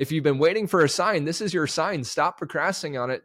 If 0.00 0.10
you've 0.10 0.24
been 0.24 0.38
waiting 0.38 0.66
for 0.66 0.82
a 0.82 0.88
sign, 0.88 1.26
this 1.26 1.42
is 1.42 1.52
your 1.52 1.66
sign. 1.66 2.04
Stop 2.04 2.38
procrastinating 2.38 2.98
on 2.98 3.10
it. 3.10 3.22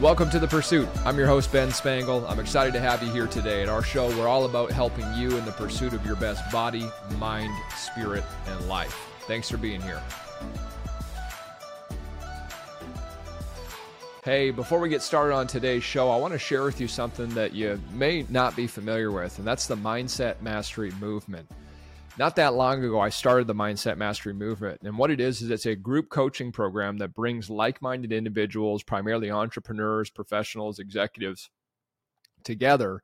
Welcome 0.00 0.30
to 0.30 0.38
The 0.38 0.48
Pursuit. 0.48 0.88
I'm 1.04 1.18
your 1.18 1.26
host, 1.26 1.52
Ben 1.52 1.68
Spangl. 1.68 2.26
I'm 2.26 2.40
excited 2.40 2.72
to 2.72 2.80
have 2.80 3.02
you 3.02 3.10
here 3.10 3.26
today. 3.26 3.62
At 3.62 3.68
our 3.68 3.82
show, 3.82 4.08
we're 4.18 4.26
all 4.26 4.46
about 4.46 4.70
helping 4.70 5.04
you 5.12 5.36
in 5.36 5.44
the 5.44 5.52
pursuit 5.52 5.92
of 5.92 6.06
your 6.06 6.16
best 6.16 6.50
body, 6.50 6.88
mind, 7.18 7.52
spirit, 7.76 8.24
and 8.46 8.68
life. 8.68 8.98
Thanks 9.26 9.50
for 9.50 9.58
being 9.58 9.82
here. 9.82 10.00
Hey, 14.24 14.50
before 14.50 14.80
we 14.80 14.88
get 14.88 15.02
started 15.02 15.34
on 15.34 15.46
today's 15.46 15.84
show, 15.84 16.10
I 16.10 16.16
want 16.16 16.32
to 16.32 16.38
share 16.38 16.62
with 16.62 16.80
you 16.80 16.88
something 16.88 17.28
that 17.34 17.52
you 17.52 17.78
may 17.92 18.24
not 18.30 18.56
be 18.56 18.66
familiar 18.66 19.12
with, 19.12 19.36
and 19.36 19.46
that's 19.46 19.66
the 19.66 19.76
Mindset 19.76 20.40
Mastery 20.40 20.90
Movement 20.92 21.46
not 22.18 22.36
that 22.36 22.54
long 22.54 22.82
ago, 22.82 22.98
I 22.98 23.10
started 23.10 23.46
the 23.46 23.54
Mindset 23.54 23.98
Mastery 23.98 24.32
Movement. 24.32 24.80
And 24.82 24.96
what 24.96 25.10
it 25.10 25.20
is, 25.20 25.42
is 25.42 25.50
it's 25.50 25.66
a 25.66 25.76
group 25.76 26.08
coaching 26.08 26.50
program 26.50 26.98
that 26.98 27.14
brings 27.14 27.50
like 27.50 27.82
minded 27.82 28.12
individuals, 28.12 28.82
primarily 28.82 29.30
entrepreneurs, 29.30 30.10
professionals, 30.10 30.78
executives, 30.78 31.50
together 32.42 33.02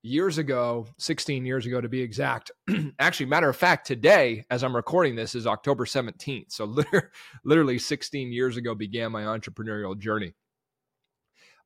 Years 0.06 0.37
ago, 0.37 0.87
16 0.98 1.47
years 1.47 1.65
ago 1.65 1.81
to 1.81 1.88
be 1.88 2.03
exact, 2.03 2.50
actually, 2.98 3.25
matter 3.25 3.48
of 3.48 3.56
fact, 3.56 3.87
today, 3.87 4.44
as 4.50 4.62
I'm 4.62 4.76
recording 4.76 5.16
this, 5.16 5.34
is 5.34 5.47
October 5.47 5.87
17th. 5.87 6.53
So, 6.53 6.76
literally 7.47 7.78
16 7.78 8.31
years 8.31 8.59
ago 8.59 8.75
began 8.75 9.12
my 9.12 9.22
entrepreneurial 9.22 9.98
journey. 9.98 10.34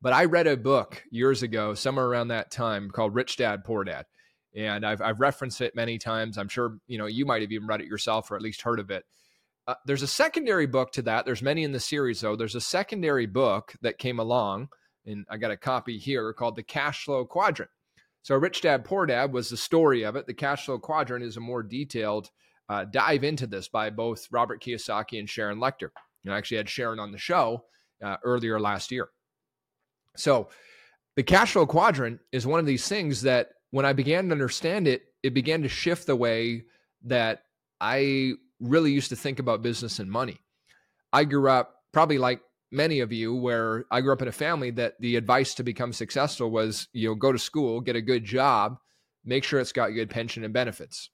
But 0.01 0.13
I 0.13 0.27
read 0.27 0.47
a 0.47 0.57
book 0.57 1.03
years 1.11 1.43
ago, 1.43 1.75
somewhere 1.75 2.07
around 2.07 2.29
that 2.29 2.53
time, 2.53 2.93
called 2.93 3.17
Rich 3.17 3.39
Dad 3.39 3.65
Poor 3.65 3.83
Dad. 3.83 4.07
And 4.55 4.87
I've, 4.87 5.03
I've 5.03 5.19
referenced 5.19 5.61
it 5.61 5.75
many 5.75 5.99
times. 5.99 6.39
I'm 6.39 6.49
sure 6.49 6.79
you 6.87 6.97
know 6.97 7.07
you 7.07 7.27
might 7.27 7.43
have 7.43 7.51
even 7.51 7.67
read 7.67 7.81
it 7.81 7.89
yourself 7.89 8.31
or 8.31 8.37
at 8.37 8.43
least 8.43 8.63
heard 8.63 8.79
of 8.79 8.93
it. 8.93 9.05
Uh, 9.67 9.75
there's 9.85 10.03
a 10.03 10.07
secondary 10.07 10.67
book 10.67 10.93
to 10.93 11.03
that. 11.03 11.27
There's 11.27 11.43
many 11.43 11.65
in 11.65 11.73
the 11.73 11.81
series, 11.81 12.21
though. 12.21 12.37
There's 12.37 12.55
a 12.55 12.61
secondary 12.61 13.27
book 13.27 13.75
that 13.83 13.99
came 13.99 14.21
along, 14.21 14.69
and 15.05 15.27
I 15.29 15.39
got 15.39 15.51
a 15.51 15.57
copy 15.57 15.99
here 15.99 16.33
called 16.33 16.55
The 16.55 16.63
Cash 16.63 17.03
Flow 17.03 17.25
Quadrant. 17.25 17.71
So, 18.23 18.37
Rich 18.37 18.61
Dad 18.63 18.85
Poor 18.85 19.07
Dad 19.07 19.33
was 19.33 19.49
the 19.49 19.57
story 19.57 20.03
of 20.03 20.17
it. 20.17 20.27
The 20.27 20.35
Cash 20.35 20.67
Flow 20.67 20.79
Quadrant 20.79 21.25
is 21.25 21.37
a 21.37 21.41
more 21.41 21.63
detailed 21.63 22.31
uh, 22.69 22.85
dive 22.85 23.25
into 23.25 23.47
this 23.47 23.69
by 23.69 23.91
both 23.91 24.27
Robert 24.31 24.63
Kiyosaki 24.63 25.19
and 25.19 25.29
Sharon 25.29 25.59
Lechter. 25.59 25.91
You 26.23 26.31
know, 26.31 26.33
I 26.35 26.39
actually 26.39 26.59
had 26.59 26.69
Sharon 26.69 26.99
on 26.99 27.13
the 27.13 27.19
show 27.19 27.65
uh, 28.05 28.17
earlier 28.25 28.61
last 28.61 28.91
year. 28.91 29.09
So, 30.17 30.49
the 31.17 31.23
cash 31.23 31.53
flow 31.53 31.67
quadrant 31.67 32.21
is 32.33 32.47
one 32.47 32.61
of 32.61 32.67
these 32.67 32.87
things 32.87 33.23
that 33.23 33.51
when 33.71 33.87
I 33.87 33.93
began 33.93 34.27
to 34.27 34.33
understand 34.33 34.87
it, 34.87 35.03
it 35.23 35.35
began 35.35 35.63
to 35.63 35.69
shift 35.69 36.07
the 36.07 36.17
way 36.17 36.65
that 37.05 37.43
I 37.81 38.35
really 38.61 38.93
used 38.93 39.11
to 39.11 39.17
think 39.17 39.39
about 39.39 39.63
business 39.63 39.99
and 39.99 40.11
money. 40.11 40.39
I 41.13 41.25
grew 41.25 41.49
up 41.49 41.77
probably 41.93 42.19
like 42.19 42.41
many 42.71 43.01
of 43.01 43.13
you 43.13 43.35
where 43.35 43.85
I 43.91 44.01
grew 44.01 44.13
up 44.13 44.23
in 44.23 44.29
a 44.29 44.33
family 44.33 44.71
that 44.73 44.95
the 45.01 45.17
advice 45.17 45.55
to 45.55 45.63
become 45.63 45.93
successful 45.93 46.51
was, 46.51 46.89
you 46.93 47.09
know, 47.09 47.15
go 47.15 47.33
to 47.33 47.39
school, 47.39 47.81
get 47.81 47.97
a 47.97 48.03
good 48.03 48.25
job, 48.25 48.79
make 49.25 49.45
sure 49.45 49.61
it's 49.61 49.73
got 49.73 49.89
good 49.89 50.11
pension 50.11 50.45
and 50.45 50.53
benefits. 50.53 51.11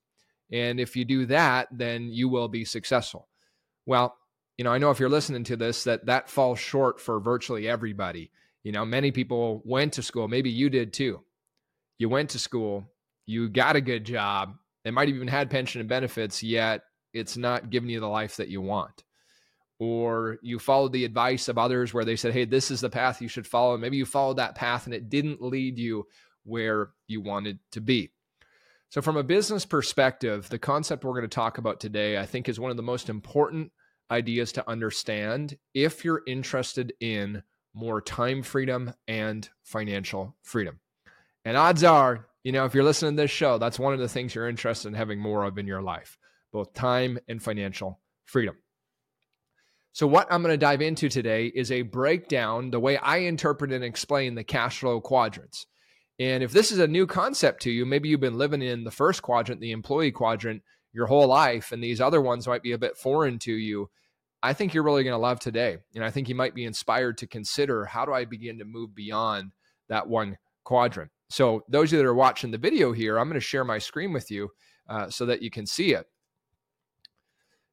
And 0.52 0.78
if 0.78 0.96
you 0.96 1.04
do 1.04 1.26
that, 1.26 1.68
then 1.72 2.10
you 2.10 2.28
will 2.28 2.48
be 2.48 2.64
successful. 2.64 3.28
Well, 3.86 4.16
you 4.56 4.64
know, 4.64 4.72
I 4.72 4.78
know 4.78 4.90
if 4.90 5.00
you're 5.00 5.08
listening 5.08 5.44
to 5.44 5.56
this 5.56 5.84
that 5.84 6.06
that 6.06 6.28
falls 6.28 6.58
short 6.58 7.00
for 7.00 7.18
virtually 7.20 7.68
everybody. 7.68 8.30
You 8.62 8.72
know, 8.72 8.84
many 8.84 9.10
people 9.10 9.62
went 9.64 9.94
to 9.94 10.02
school, 10.02 10.28
maybe 10.28 10.50
you 10.50 10.70
did 10.70 10.92
too. 10.92 11.22
You 11.98 12.08
went 12.08 12.30
to 12.30 12.38
school, 12.38 12.90
you 13.26 13.48
got 13.48 13.76
a 13.76 13.80
good 13.80 14.04
job, 14.04 14.56
they 14.84 14.90
might 14.90 15.08
have 15.08 15.16
even 15.16 15.28
had 15.28 15.50
pension 15.50 15.80
and 15.80 15.88
benefits, 15.88 16.42
yet 16.42 16.82
it's 17.12 17.36
not 17.36 17.70
giving 17.70 17.90
you 17.90 18.00
the 18.00 18.08
life 18.08 18.36
that 18.36 18.48
you 18.48 18.60
want. 18.60 19.02
Or 19.84 20.38
you 20.40 20.58
followed 20.58 20.94
the 20.94 21.04
advice 21.04 21.48
of 21.48 21.58
others 21.58 21.92
where 21.92 22.06
they 22.06 22.16
said, 22.16 22.32
hey, 22.32 22.46
this 22.46 22.70
is 22.70 22.80
the 22.80 22.88
path 22.88 23.20
you 23.20 23.28
should 23.28 23.46
follow. 23.46 23.76
Maybe 23.76 23.98
you 23.98 24.06
followed 24.06 24.38
that 24.38 24.54
path 24.54 24.86
and 24.86 24.94
it 24.94 25.10
didn't 25.10 25.42
lead 25.42 25.78
you 25.78 26.06
where 26.44 26.92
you 27.06 27.20
wanted 27.20 27.58
to 27.72 27.82
be. 27.82 28.10
So, 28.88 29.02
from 29.02 29.18
a 29.18 29.22
business 29.22 29.66
perspective, 29.66 30.48
the 30.48 30.58
concept 30.58 31.04
we're 31.04 31.12
going 31.12 31.22
to 31.22 31.28
talk 31.28 31.58
about 31.58 31.80
today, 31.80 32.16
I 32.16 32.24
think, 32.24 32.48
is 32.48 32.58
one 32.58 32.70
of 32.70 32.78
the 32.78 32.82
most 32.82 33.10
important 33.10 33.72
ideas 34.10 34.52
to 34.52 34.70
understand 34.70 35.58
if 35.74 36.02
you're 36.02 36.22
interested 36.26 36.94
in 37.00 37.42
more 37.74 38.00
time 38.00 38.42
freedom 38.42 38.94
and 39.06 39.46
financial 39.64 40.34
freedom. 40.42 40.80
And 41.44 41.56
odds 41.58 41.84
are, 41.84 42.26
you 42.42 42.52
know, 42.52 42.64
if 42.64 42.74
you're 42.74 42.84
listening 42.84 43.16
to 43.16 43.22
this 43.22 43.30
show, 43.30 43.58
that's 43.58 43.78
one 43.78 43.92
of 43.92 44.00
the 44.00 44.08
things 44.08 44.34
you're 44.34 44.48
interested 44.48 44.88
in 44.88 44.94
having 44.94 45.18
more 45.18 45.44
of 45.44 45.58
in 45.58 45.66
your 45.66 45.82
life 45.82 46.16
both 46.54 46.72
time 46.72 47.18
and 47.26 47.42
financial 47.42 48.00
freedom. 48.24 48.56
So, 49.94 50.08
what 50.08 50.26
I'm 50.28 50.42
going 50.42 50.52
to 50.52 50.58
dive 50.58 50.82
into 50.82 51.08
today 51.08 51.46
is 51.46 51.70
a 51.70 51.82
breakdown, 51.82 52.72
the 52.72 52.80
way 52.80 52.96
I 52.96 53.18
interpret 53.18 53.72
and 53.72 53.84
explain 53.84 54.34
the 54.34 54.42
cash 54.42 54.80
flow 54.80 55.00
quadrants. 55.00 55.66
And 56.18 56.42
if 56.42 56.50
this 56.50 56.72
is 56.72 56.80
a 56.80 56.88
new 56.88 57.06
concept 57.06 57.62
to 57.62 57.70
you, 57.70 57.86
maybe 57.86 58.08
you've 58.08 58.18
been 58.18 58.36
living 58.36 58.60
in 58.60 58.82
the 58.82 58.90
first 58.90 59.22
quadrant, 59.22 59.60
the 59.60 59.70
employee 59.70 60.10
quadrant, 60.10 60.62
your 60.92 61.06
whole 61.06 61.28
life, 61.28 61.70
and 61.70 61.82
these 61.82 62.00
other 62.00 62.20
ones 62.20 62.48
might 62.48 62.64
be 62.64 62.72
a 62.72 62.78
bit 62.78 62.96
foreign 62.96 63.38
to 63.40 63.52
you. 63.52 63.88
I 64.42 64.52
think 64.52 64.74
you're 64.74 64.82
really 64.82 65.04
going 65.04 65.14
to 65.14 65.18
love 65.18 65.38
today. 65.38 65.76
And 65.94 66.02
I 66.02 66.10
think 66.10 66.28
you 66.28 66.34
might 66.34 66.56
be 66.56 66.64
inspired 66.64 67.18
to 67.18 67.28
consider 67.28 67.84
how 67.84 68.04
do 68.04 68.12
I 68.12 68.24
begin 68.24 68.58
to 68.58 68.64
move 68.64 68.96
beyond 68.96 69.52
that 69.88 70.08
one 70.08 70.38
quadrant. 70.64 71.12
So, 71.30 71.62
those 71.68 71.90
of 71.90 71.92
you 71.92 71.98
that 71.98 72.08
are 72.08 72.14
watching 72.14 72.50
the 72.50 72.58
video 72.58 72.90
here, 72.90 73.16
I'm 73.16 73.28
going 73.28 73.40
to 73.40 73.46
share 73.46 73.64
my 73.64 73.78
screen 73.78 74.12
with 74.12 74.28
you 74.28 74.50
uh, 74.88 75.08
so 75.08 75.24
that 75.26 75.40
you 75.40 75.52
can 75.52 75.66
see 75.66 75.94
it. 75.94 76.06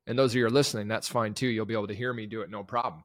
And 0.08 0.18
those 0.18 0.32
of 0.32 0.38
you 0.38 0.46
are 0.46 0.50
listening, 0.50 0.88
that's 0.88 1.08
fine 1.08 1.34
too. 1.34 1.48
You'll 1.48 1.66
be 1.66 1.74
able 1.74 1.88
to 1.88 1.96
hear 1.96 2.14
me 2.14 2.26
do 2.26 2.42
it, 2.42 2.50
no 2.50 2.64
problem. 2.64 3.04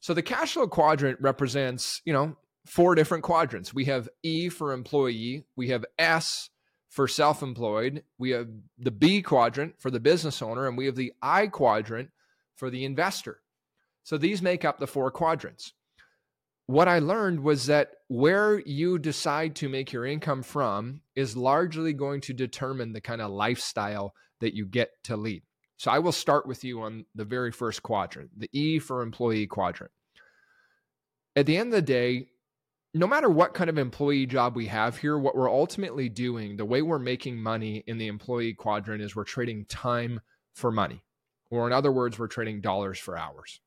So 0.00 0.14
the 0.14 0.22
cash 0.22 0.52
flow 0.52 0.68
quadrant 0.68 1.20
represents, 1.20 2.00
you 2.04 2.12
know, 2.12 2.36
four 2.66 2.94
different 2.94 3.24
quadrants. 3.24 3.74
We 3.74 3.86
have 3.86 4.08
E 4.22 4.48
for 4.48 4.72
employee, 4.72 5.44
we 5.56 5.68
have 5.68 5.84
S 5.98 6.50
for 6.88 7.08
self-employed, 7.08 8.04
we 8.18 8.30
have 8.30 8.48
the 8.78 8.90
B 8.90 9.22
quadrant 9.22 9.74
for 9.78 9.90
the 9.90 10.00
business 10.00 10.40
owner, 10.40 10.66
and 10.66 10.78
we 10.78 10.86
have 10.86 10.96
the 10.96 11.12
I 11.20 11.48
quadrant 11.48 12.10
for 12.54 12.70
the 12.70 12.84
investor. 12.84 13.40
So 14.04 14.16
these 14.16 14.40
make 14.40 14.64
up 14.64 14.78
the 14.78 14.86
four 14.86 15.10
quadrants. 15.10 15.72
What 16.66 16.88
I 16.88 16.98
learned 16.98 17.40
was 17.40 17.66
that 17.66 17.90
where 18.08 18.60
you 18.60 18.98
decide 18.98 19.56
to 19.56 19.68
make 19.68 19.92
your 19.92 20.06
income 20.06 20.42
from 20.42 21.02
is 21.14 21.36
largely 21.36 21.92
going 21.92 22.20
to 22.22 22.32
determine 22.32 22.92
the 22.92 23.00
kind 23.00 23.20
of 23.20 23.30
lifestyle 23.30 24.14
that 24.40 24.54
you 24.54 24.66
get 24.66 24.90
to 25.04 25.16
lead. 25.16 25.42
So 25.76 25.90
I 25.90 25.98
will 25.98 26.12
start 26.12 26.46
with 26.46 26.64
you 26.64 26.82
on 26.82 27.04
the 27.14 27.24
very 27.24 27.52
first 27.52 27.82
quadrant, 27.82 28.30
the 28.38 28.48
E 28.52 28.78
for 28.78 29.02
employee 29.02 29.46
quadrant. 29.46 29.92
At 31.34 31.46
the 31.46 31.56
end 31.56 31.68
of 31.68 31.74
the 31.74 31.82
day, 31.82 32.28
no 32.94 33.06
matter 33.06 33.28
what 33.28 33.52
kind 33.52 33.68
of 33.68 33.76
employee 33.76 34.24
job 34.24 34.56
we 34.56 34.66
have 34.66 34.96
here, 34.96 35.18
what 35.18 35.36
we're 35.36 35.50
ultimately 35.50 36.08
doing, 36.08 36.56
the 36.56 36.64
way 36.64 36.80
we're 36.80 36.98
making 36.98 37.36
money 37.36 37.84
in 37.86 37.98
the 37.98 38.06
employee 38.06 38.54
quadrant 38.54 39.02
is 39.02 39.14
we're 39.14 39.24
trading 39.24 39.66
time 39.66 40.20
for 40.54 40.72
money. 40.72 41.02
Or 41.50 41.66
in 41.66 41.74
other 41.74 41.92
words, 41.92 42.18
we're 42.18 42.26
trading 42.26 42.62
dollars 42.62 42.98
for 42.98 43.18
hours. 43.18 43.60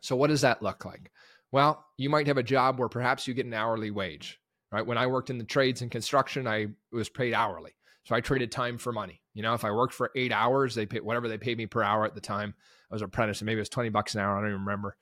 So 0.00 0.14
what 0.14 0.28
does 0.28 0.42
that 0.42 0.62
look 0.62 0.84
like? 0.84 1.10
Well, 1.50 1.84
you 1.96 2.10
might 2.10 2.28
have 2.28 2.38
a 2.38 2.42
job 2.44 2.78
where 2.78 2.88
perhaps 2.88 3.26
you 3.26 3.34
get 3.34 3.46
an 3.46 3.54
hourly 3.54 3.90
wage, 3.90 4.40
right? 4.70 4.86
When 4.86 4.98
I 4.98 5.08
worked 5.08 5.30
in 5.30 5.38
the 5.38 5.44
trades 5.44 5.82
and 5.82 5.90
construction, 5.90 6.46
I 6.46 6.68
was 6.92 7.08
paid 7.08 7.34
hourly. 7.34 7.72
So 8.08 8.14
I 8.14 8.22
traded 8.22 8.50
time 8.50 8.78
for 8.78 8.90
money. 8.90 9.20
You 9.34 9.42
know, 9.42 9.52
if 9.52 9.66
I 9.66 9.70
worked 9.70 9.92
for 9.92 10.10
eight 10.16 10.32
hours, 10.32 10.74
they 10.74 10.86
pay 10.86 11.00
whatever 11.00 11.28
they 11.28 11.36
paid 11.36 11.58
me 11.58 11.66
per 11.66 11.82
hour 11.82 12.06
at 12.06 12.14
the 12.14 12.22
time. 12.22 12.54
I 12.90 12.94
was 12.94 13.02
an 13.02 13.06
apprentice, 13.08 13.42
and 13.42 13.46
maybe 13.46 13.58
it 13.58 13.60
was 13.60 13.68
20 13.68 13.90
bucks 13.90 14.14
an 14.14 14.22
hour. 14.22 14.34
I 14.34 14.40
don't 14.40 14.48
even 14.48 14.64
remember. 14.64 14.96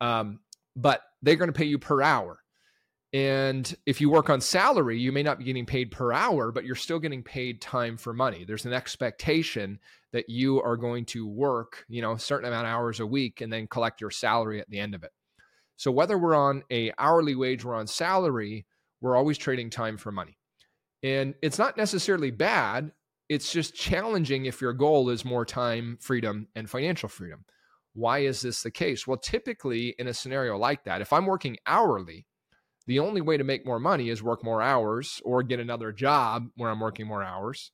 Um, 0.00 0.40
but 0.74 1.02
they're 1.20 1.36
going 1.36 1.52
to 1.52 1.58
pay 1.58 1.66
you 1.66 1.78
per 1.78 2.00
hour. 2.00 2.38
And 3.12 3.76
if 3.84 4.00
you 4.00 4.08
work 4.08 4.30
on 4.30 4.40
salary, 4.40 4.98
you 4.98 5.12
may 5.12 5.22
not 5.22 5.36
be 5.38 5.44
getting 5.44 5.66
paid 5.66 5.90
per 5.90 6.14
hour, 6.14 6.50
but 6.50 6.64
you're 6.64 6.76
still 6.76 6.98
getting 6.98 7.22
paid 7.22 7.60
time 7.60 7.98
for 7.98 8.14
money. 8.14 8.46
There's 8.46 8.64
an 8.64 8.72
expectation 8.72 9.78
that 10.14 10.30
you 10.30 10.62
are 10.62 10.78
going 10.78 11.04
to 11.06 11.28
work, 11.28 11.84
you 11.90 12.00
know, 12.00 12.12
a 12.12 12.18
certain 12.18 12.48
amount 12.48 12.68
of 12.68 12.72
hours 12.72 13.00
a 13.00 13.06
week 13.06 13.42
and 13.42 13.52
then 13.52 13.66
collect 13.66 14.00
your 14.00 14.10
salary 14.10 14.62
at 14.62 14.70
the 14.70 14.78
end 14.78 14.94
of 14.94 15.02
it. 15.02 15.10
So 15.76 15.90
whether 15.90 16.16
we're 16.16 16.34
on 16.34 16.62
a 16.72 16.90
hourly 16.96 17.34
wage 17.34 17.66
or 17.66 17.74
on 17.74 17.86
salary, 17.86 18.64
we're 19.02 19.14
always 19.14 19.36
trading 19.36 19.68
time 19.68 19.98
for 19.98 20.10
money. 20.10 20.38
And 21.02 21.34
it's 21.42 21.58
not 21.58 21.76
necessarily 21.76 22.30
bad. 22.30 22.92
It's 23.28 23.52
just 23.52 23.74
challenging 23.74 24.46
if 24.46 24.60
your 24.60 24.72
goal 24.72 25.10
is 25.10 25.24
more 25.24 25.44
time 25.44 25.98
freedom 26.00 26.48
and 26.54 26.70
financial 26.70 27.08
freedom. 27.08 27.44
Why 27.94 28.20
is 28.20 28.42
this 28.42 28.62
the 28.62 28.70
case? 28.70 29.06
Well, 29.06 29.16
typically 29.16 29.94
in 29.98 30.06
a 30.06 30.14
scenario 30.14 30.56
like 30.56 30.84
that, 30.84 31.00
if 31.00 31.12
I'm 31.12 31.26
working 31.26 31.56
hourly, 31.66 32.26
the 32.86 33.00
only 33.00 33.20
way 33.20 33.36
to 33.36 33.44
make 33.44 33.66
more 33.66 33.80
money 33.80 34.10
is 34.10 34.22
work 34.22 34.44
more 34.44 34.62
hours 34.62 35.20
or 35.24 35.42
get 35.42 35.60
another 35.60 35.92
job 35.92 36.48
where 36.56 36.70
I'm 36.70 36.80
working 36.80 37.06
more 37.06 37.22
hours. 37.22 37.72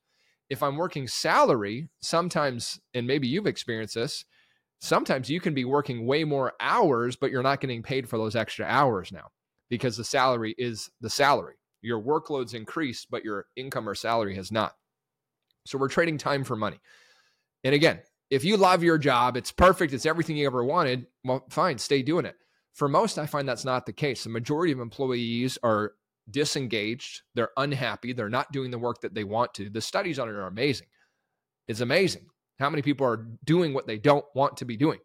If 0.48 0.62
I'm 0.62 0.76
working 0.76 1.06
salary, 1.06 1.88
sometimes, 2.00 2.80
and 2.94 3.06
maybe 3.06 3.28
you've 3.28 3.46
experienced 3.46 3.94
this, 3.94 4.24
sometimes 4.80 5.28
you 5.28 5.40
can 5.40 5.54
be 5.54 5.64
working 5.64 6.06
way 6.06 6.24
more 6.24 6.52
hours, 6.60 7.16
but 7.16 7.30
you're 7.30 7.42
not 7.42 7.60
getting 7.60 7.82
paid 7.82 8.08
for 8.08 8.16
those 8.16 8.36
extra 8.36 8.66
hours 8.66 9.12
now 9.12 9.28
because 9.68 9.96
the 9.96 10.04
salary 10.04 10.54
is 10.58 10.90
the 11.00 11.10
salary. 11.10 11.54
Your 11.82 12.00
workload's 12.00 12.54
increased, 12.54 13.08
but 13.10 13.24
your 13.24 13.46
income 13.56 13.88
or 13.88 13.94
salary 13.94 14.34
has 14.36 14.50
not. 14.50 14.74
So 15.66 15.78
we're 15.78 15.88
trading 15.88 16.18
time 16.18 16.44
for 16.44 16.56
money. 16.56 16.80
And 17.64 17.74
again, 17.74 18.00
if 18.30 18.44
you 18.44 18.56
love 18.56 18.82
your 18.82 18.98
job, 18.98 19.36
it's 19.36 19.52
perfect, 19.52 19.92
it's 19.92 20.06
everything 20.06 20.36
you 20.36 20.46
ever 20.46 20.64
wanted, 20.64 21.06
well, 21.24 21.44
fine, 21.50 21.78
stay 21.78 22.02
doing 22.02 22.24
it. 22.24 22.36
For 22.72 22.88
most, 22.88 23.18
I 23.18 23.26
find 23.26 23.46
that's 23.46 23.64
not 23.64 23.84
the 23.84 23.92
case. 23.92 24.24
The 24.24 24.30
majority 24.30 24.72
of 24.72 24.80
employees 24.80 25.58
are 25.62 25.92
disengaged, 26.30 27.22
they're 27.34 27.50
unhappy, 27.56 28.12
they're 28.12 28.30
not 28.30 28.50
doing 28.52 28.70
the 28.70 28.78
work 28.78 29.00
that 29.02 29.14
they 29.14 29.24
want 29.24 29.52
to. 29.54 29.68
The 29.68 29.80
studies 29.80 30.18
on 30.18 30.28
it 30.28 30.32
are 30.32 30.46
amazing. 30.46 30.86
It's 31.68 31.80
amazing 31.80 32.26
how 32.58 32.70
many 32.70 32.82
people 32.82 33.06
are 33.06 33.26
doing 33.44 33.74
what 33.74 33.86
they 33.86 33.98
don't 33.98 34.24
want 34.34 34.56
to 34.58 34.64
be 34.64 34.76
doing. 34.76 35.00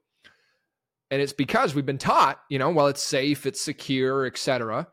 And 1.10 1.22
it's 1.22 1.34
because 1.34 1.74
we've 1.74 1.86
been 1.86 1.98
taught, 1.98 2.40
you 2.50 2.60
know, 2.60 2.70
well, 2.70 2.88
it's 2.88 3.04
safe, 3.04 3.46
it's 3.46 3.62
secure, 3.62 4.26
etc. 4.26 4.88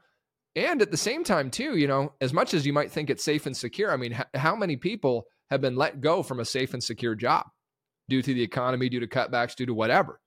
And 0.56 0.80
at 0.82 0.90
the 0.90 0.96
same 0.96 1.24
time, 1.24 1.50
too, 1.50 1.76
you 1.76 1.88
know, 1.88 2.12
as 2.20 2.32
much 2.32 2.54
as 2.54 2.64
you 2.64 2.72
might 2.72 2.92
think 2.92 3.10
it's 3.10 3.24
safe 3.24 3.46
and 3.46 3.56
secure, 3.56 3.92
I 3.92 3.96
mean, 3.96 4.12
h- 4.12 4.40
how 4.40 4.54
many 4.54 4.76
people 4.76 5.24
have 5.50 5.60
been 5.60 5.76
let 5.76 6.00
go 6.00 6.22
from 6.22 6.38
a 6.40 6.44
safe 6.44 6.74
and 6.74 6.82
secure 6.82 7.14
job 7.14 7.46
due 8.08 8.22
to 8.22 8.34
the 8.34 8.42
economy, 8.42 8.88
due 8.88 9.00
to 9.00 9.06
cutbacks, 9.06 9.56
due 9.56 9.66
to 9.66 9.74
whatever? 9.74 10.20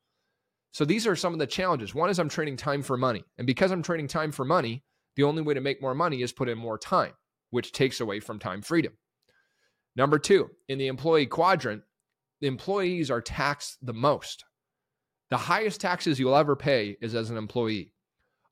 So 0.71 0.83
these 0.83 1.07
are 1.07 1.15
some 1.15 1.33
of 1.33 1.39
the 1.39 1.47
challenges. 1.47 1.95
One 1.95 2.09
is 2.09 2.19
I'm 2.19 2.29
trading 2.29 2.57
time 2.57 2.83
for 2.83 2.97
money. 2.97 3.23
And 3.37 3.47
because 3.47 3.71
I'm 3.71 3.81
trading 3.81 4.07
time 4.07 4.31
for 4.31 4.43
money, 4.43 4.83
the 5.15 5.23
only 5.23 5.41
way 5.41 5.53
to 5.53 5.61
make 5.61 5.81
more 5.81 5.95
money 5.95 6.21
is 6.21 6.33
put 6.33 6.49
in 6.49 6.57
more 6.57 6.77
time, 6.77 7.13
which 7.49 7.71
takes 7.71 8.01
away 8.01 8.19
from 8.19 8.37
time 8.37 8.61
freedom. 8.61 8.93
Number 9.95 10.19
two, 10.19 10.49
in 10.67 10.77
the 10.77 10.87
employee 10.87 11.25
quadrant, 11.25 11.83
the 12.41 12.47
employees 12.47 13.09
are 13.09 13.21
taxed 13.21 13.77
the 13.81 13.93
most. 13.93 14.45
The 15.29 15.37
highest 15.37 15.81
taxes 15.81 16.19
you'll 16.19 16.35
ever 16.35 16.55
pay 16.55 16.97
is 17.01 17.15
as 17.15 17.29
an 17.29 17.37
employee. 17.37 17.93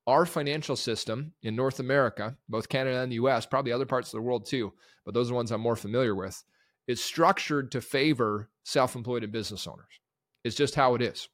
Our 0.08 0.26
financial 0.26 0.76
system 0.76 1.34
in 1.42 1.56
North 1.56 1.80
America, 1.80 2.38
both 2.48 2.70
Canada 2.70 3.02
and 3.02 3.12
the 3.12 3.16
US, 3.16 3.46
probably 3.46 3.72
other 3.72 3.86
parts 3.86 4.10
of 4.10 4.18
the 4.18 4.22
world 4.22 4.46
too, 4.46 4.74
but 5.04 5.14
those 5.14 5.28
are 5.28 5.30
the 5.30 5.36
ones 5.36 5.52
I'm 5.52 5.62
more 5.62 5.76
familiar 5.76 6.16
with, 6.16 6.44
is 6.88 7.04
structured 7.04 7.72
to 7.72 7.82
favor 7.82 8.50
self 8.64 8.96
employed 8.96 9.24
and 9.24 9.32
business 9.32 9.66
owners. 9.68 10.00
It's 10.44 10.56
just 10.56 10.76
how 10.76 10.96
it 10.96 11.02
is. 11.02 11.28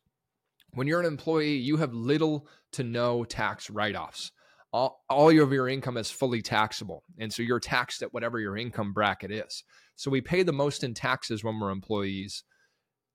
When 0.74 0.88
you're 0.88 1.02
an 1.02 1.06
employee, 1.06 1.56
you 1.56 1.78
have 1.78 1.94
little 1.94 2.48
to 2.74 2.84
no 2.84 3.26
tax 3.26 3.70
write 3.70 3.96
offs. 3.96 4.32
All, 4.72 5.04
all 5.10 5.30
of 5.30 5.52
your 5.52 5.68
income 5.68 5.98
is 5.98 6.10
fully 6.10 6.42
taxable. 6.42 7.04
And 7.20 7.34
so 7.34 7.44
you're 7.44 7.60
taxed 7.60 8.02
at 8.02 8.14
whatever 8.14 8.40
your 8.40 8.56
income 8.56 8.94
bracket 8.94 9.32
is. 9.32 9.66
So 9.98 10.10
we 10.10 10.22
pay 10.22 10.44
the 10.44 10.54
most 10.54 10.86
in 10.86 10.94
taxes 10.94 11.44
when 11.44 11.60
we're 11.60 11.72
employees. 11.72 12.46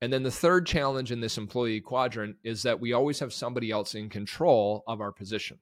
And 0.01 0.13
then 0.13 0.23
the 0.23 0.31
third 0.31 0.67
challenge 0.67 1.11
in 1.11 1.21
this 1.21 1.37
employee 1.37 1.81
quadrant 1.81 2.37
is 2.43 2.63
that 2.63 2.79
we 2.79 2.93
always 2.93 3.19
have 3.19 3.33
somebody 3.33 3.71
else 3.71 3.95
in 3.95 4.09
control 4.09 4.83
of 4.87 5.01
our 5.01 5.11
position. 5.11 5.59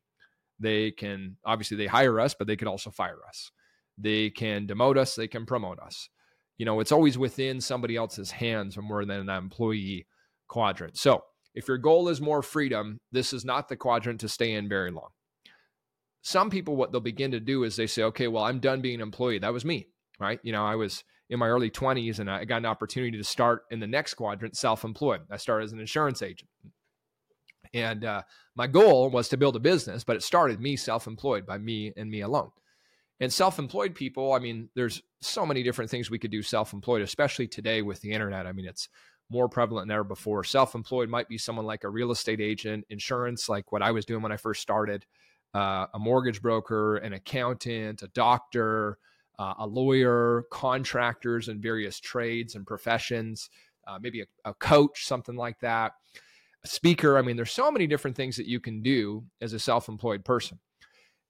They 0.60 0.92
can 0.92 1.38
obviously 1.46 1.78
they 1.78 1.88
hire 1.88 2.20
us, 2.20 2.34
but 2.34 2.48
they 2.48 2.56
could 2.56 2.68
also 2.68 2.90
fire 2.90 3.20
us. 3.28 3.52
They 3.98 4.30
can 4.30 4.68
demote 4.68 4.98
us, 4.98 5.16
they 5.16 5.28
can 5.28 5.46
promote 5.46 5.80
us. 5.80 6.10
You 6.58 6.66
know, 6.66 6.80
it's 6.80 6.92
always 6.92 7.18
within 7.18 7.62
somebody 7.62 7.96
else's 7.96 8.32
hands 8.32 8.76
when 8.78 8.88
we're 8.88 9.02
in 9.02 9.12
an 9.12 9.30
employee 9.30 10.08
quadrant. 10.48 10.98
So 10.98 11.24
if 11.54 11.68
your 11.68 11.78
goal 11.78 12.10
is 12.10 12.20
more 12.20 12.42
freedom, 12.42 13.00
this 13.12 13.34
is 13.34 13.46
not 13.46 13.70
the 13.70 13.78
quadrant 13.78 14.20
to 14.22 14.30
stay 14.30 14.54
in 14.54 14.68
very 14.68 14.92
long. 14.92 15.10
Some 16.22 16.50
people, 16.50 16.76
what 16.76 16.92
they'll 16.92 17.02
begin 17.02 17.32
to 17.32 17.40
do 17.40 17.64
is 17.64 17.76
they 17.76 17.88
say, 17.88 18.04
okay, 18.04 18.28
well, 18.28 18.44
I'm 18.44 18.60
done 18.60 18.82
being 18.82 18.96
an 18.96 19.02
employee. 19.02 19.40
That 19.40 19.54
was 19.54 19.64
me, 19.64 19.90
right? 20.20 20.40
You 20.44 20.52
know, 20.52 20.66
I 20.66 20.76
was 20.76 21.04
in 21.30 21.40
my 21.40 21.48
early 21.48 21.70
20s 21.70 22.20
and 22.20 22.30
I 22.30 22.46
got 22.46 22.58
an 22.58 22.66
opportunity 22.66 23.18
to 23.18 23.24
start 23.24 23.64
in 23.72 23.80
the 23.80 23.88
next 23.88 24.14
quadrant, 24.16 24.56
self 24.56 24.84
employed. 24.84 25.22
I 25.32 25.38
started 25.38 25.66
as 25.66 25.74
an 25.74 25.80
insurance 25.80 26.22
agent. 26.22 26.50
And 27.74 28.06
uh, 28.06 28.22
my 28.56 28.68
goal 28.68 29.10
was 29.10 29.30
to 29.30 29.38
build 29.38 29.56
a 29.56 29.60
business, 29.60 30.04
but 30.04 30.16
it 30.16 30.24
started 30.24 30.60
me 30.60 30.76
self 30.76 31.08
employed 31.08 31.46
by 31.46 31.58
me 31.58 31.92
and 31.98 32.10
me 32.10 32.22
alone. 32.22 32.52
And 33.20 33.32
self 33.32 33.60
employed 33.60 33.96
people, 33.96 34.34
I 34.34 34.40
mean, 34.40 34.70
there's 34.76 35.02
so 35.22 35.46
many 35.46 35.64
different 35.64 35.90
things 35.90 36.10
we 36.10 36.20
could 36.20 36.32
do 36.32 36.42
self 36.42 36.74
employed, 36.74 37.02
especially 37.02 37.48
today 37.48 37.82
with 37.82 38.02
the 38.02 38.12
internet. 38.12 38.46
I 38.46 38.52
mean, 38.52 38.66
it's 38.66 38.88
more 39.30 39.50
prevalent 39.50 39.88
than 39.88 39.96
ever 39.96 40.04
before. 40.04 40.44
Self 40.44 40.76
employed 40.76 41.10
might 41.10 41.28
be 41.28 41.38
someone 41.38 41.66
like 41.66 41.84
a 41.84 41.90
real 41.90 42.12
estate 42.12 42.42
agent, 42.42 42.86
insurance, 42.90 43.50
like 43.50 43.72
what 43.72 43.82
I 43.82 43.92
was 43.92 44.06
doing 44.06 44.22
when 44.22 44.32
I 44.32 44.38
first 44.38 44.62
started, 44.62 45.06
uh, 45.54 45.88
a 45.94 46.00
mortgage 46.00 46.42
broker, 46.42 46.98
an 46.98 47.14
accountant, 47.14 48.04
a 48.04 48.08
doctor, 48.10 49.00
uh, 49.40 49.54
a 49.60 49.68
lawyer, 49.68 50.46
contractors 50.52 51.48
in 51.48 51.62
various 51.62 52.00
trades 52.00 52.56
and 52.56 52.66
professions, 52.66 53.50
uh, 53.88 54.00
maybe 54.02 54.22
a, 54.22 54.26
a 54.46 54.54
coach, 54.54 55.06
something 55.06 55.36
like 55.36 55.60
that, 55.60 55.94
a 56.64 56.68
speaker. 56.68 57.18
I 57.18 57.22
mean, 57.22 57.36
there's 57.36 57.52
so 57.52 57.72
many 57.72 57.88
different 57.88 58.16
things 58.16 58.38
that 58.38 58.48
you 58.48 58.60
can 58.60 58.82
do 58.82 59.26
as 59.42 59.54
a 59.54 59.60
self 59.60 59.90
employed 59.90 60.26
person. 60.26 60.60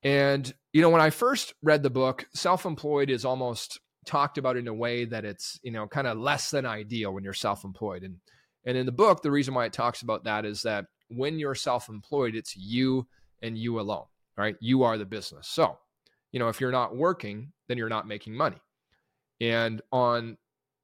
And, 0.04 0.54
you 0.72 0.82
know, 0.82 0.90
when 0.90 1.02
I 1.02 1.10
first 1.10 1.54
read 1.64 1.84
the 1.84 1.90
book, 1.90 2.28
self 2.34 2.66
employed 2.66 3.10
is 3.10 3.26
almost 3.26 3.80
talked 4.06 4.38
about 4.38 4.56
in 4.56 4.68
a 4.68 4.74
way 4.74 5.06
that 5.06 5.26
it's 5.26 5.60
you 5.64 5.72
know 5.72 5.88
kind 5.88 6.08
of 6.08 6.18
less 6.18 6.52
than 6.52 6.66
ideal 6.66 7.14
when 7.14 7.24
you're 7.24 7.34
self-employed 7.34 8.04
and 8.04 8.18
and 8.66 8.78
in 8.78 8.86
the 8.86 8.92
book 8.92 9.22
the 9.22 9.32
reason 9.32 9.54
why 9.54 9.66
it 9.66 9.74
talks 9.74 10.02
about 10.02 10.24
that 10.24 10.46
is 10.46 10.62
that 10.62 10.86
when 11.10 11.40
you're 11.40 11.56
self-employed 11.56 12.36
it's 12.36 12.56
you 12.56 13.06
and 13.42 13.58
you 13.58 13.80
alone 13.80 14.06
right 14.38 14.56
you 14.62 14.84
are 14.84 14.98
the 14.98 15.06
business 15.06 15.48
so 15.48 15.78
you 16.36 16.40
know 16.40 16.50
if 16.50 16.62
you're 16.62 16.72
not 16.72 16.96
working 16.96 17.52
then 17.68 17.80
you're 17.80 17.90
not 17.90 18.08
making 18.08 18.36
money 18.36 18.62
and 19.42 19.82
on 19.92 20.38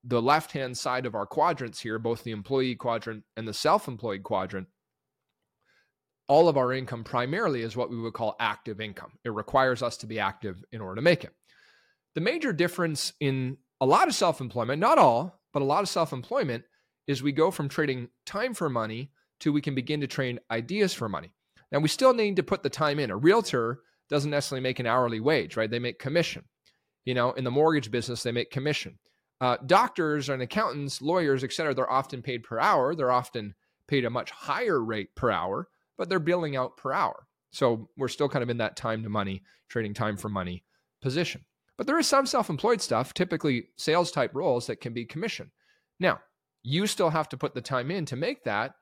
the 0.04 0.20
left 0.20 0.52
hand 0.52 0.76
side 0.76 1.06
of 1.06 1.14
our 1.14 1.28
quadrants 1.28 1.80
here 1.80 2.00
both 2.00 2.24
the 2.24 2.32
employee 2.32 2.74
quadrant 2.74 3.24
and 3.38 3.48
the 3.48 3.54
self-employed 3.54 4.24
quadrant 4.24 4.68
all 6.32 6.48
of 6.48 6.56
our 6.56 6.72
income 6.72 7.04
primarily 7.04 7.62
is 7.62 7.76
what 7.76 7.90
we 7.90 8.00
would 8.00 8.14
call 8.14 8.38
active 8.40 8.80
income. 8.80 9.12
It 9.26 9.34
requires 9.34 9.84
us 9.84 9.98
to 9.98 10.08
be 10.08 10.18
active 10.18 10.64
in 10.72 10.80
order 10.80 10.96
to 10.96 11.02
make 11.02 11.26
it. 11.26 11.34
The 12.16 12.22
major 12.22 12.54
difference 12.54 13.12
in 13.20 13.58
a 13.82 13.86
lot 13.86 14.08
of 14.08 14.16
self 14.16 14.40
employment, 14.40 14.80
not 14.80 14.98
all, 14.98 15.42
but 15.52 15.62
a 15.62 15.66
lot 15.66 15.84
of 15.84 15.90
self 15.90 16.14
employment, 16.14 16.64
is 17.06 17.22
we 17.22 17.34
go 17.34 17.52
from 17.52 17.68
trading 17.68 18.08
time 18.26 18.54
for 18.54 18.70
money 18.70 19.12
to 19.42 19.52
we 19.52 19.60
can 19.60 19.76
begin 19.76 20.00
to 20.00 20.08
trade 20.08 20.40
ideas 20.50 20.94
for 20.94 21.10
money. 21.10 21.34
Now, 21.70 21.80
we 21.80 21.90
still 21.90 22.14
need 22.14 22.38
to 22.38 22.44
put 22.44 22.64
the 22.64 22.70
time 22.70 22.98
in. 22.98 23.12
A 23.12 23.18
realtor 23.18 23.82
doesn't 24.12 24.30
necessarily 24.30 24.62
make 24.62 24.80
an 24.80 24.86
hourly 24.86 25.22
wage, 25.22 25.56
right? 25.58 25.72
They 25.72 25.80
make 25.80 25.98
commission. 25.98 26.44
You 27.06 27.16
know, 27.16 27.32
in 27.32 27.44
the 27.44 27.50
mortgage 27.50 27.90
business, 27.90 28.22
they 28.22 28.32
make 28.32 28.52
commission. 28.52 29.00
Uh, 29.40 29.58
doctors 29.66 30.30
and 30.30 30.42
accountants, 30.42 31.02
lawyers, 31.02 31.44
et 31.44 31.54
cetera, 31.54 31.74
they're 31.74 31.90
often 31.90 32.22
paid 32.22 32.44
per 32.44 32.60
hour. 32.60 32.94
They're 32.94 33.10
often 33.10 33.56
paid 33.88 34.06
a 34.06 34.10
much 34.10 34.30
higher 34.30 34.84
rate 34.84 35.16
per 35.16 35.32
hour, 35.32 35.70
but 35.98 36.10
they're 36.10 36.20
billing 36.20 36.56
out 36.56 36.78
per 36.78 36.92
hour. 36.92 37.26
So 37.52 37.90
we're 37.98 38.10
still 38.10 38.30
kind 38.30 38.44
of 38.44 38.50
in 38.50 38.58
that 38.58 38.76
time 38.76 39.02
to 39.02 39.10
money, 39.10 39.42
trading 39.70 39.94
time 39.94 40.18
for 40.18 40.30
money 40.30 40.64
position. 41.02 41.44
But 41.78 41.88
there 41.88 41.98
is 41.98 42.08
some 42.08 42.26
self 42.26 42.50
employed 42.50 42.82
stuff, 42.82 43.14
typically 43.14 43.70
sales 43.78 44.12
type 44.12 44.36
roles 44.36 44.68
that 44.68 44.82
can 44.82 44.94
be 44.94 45.06
commission. 45.06 45.50
Now, 46.00 46.20
you 46.64 46.86
still 46.86 47.10
have 47.10 47.30
to 47.30 47.38
put 47.38 47.56
the 47.56 47.62
time 47.62 47.90
in 47.90 48.06
to 48.08 48.16
make 48.16 48.44
that. 48.44 48.76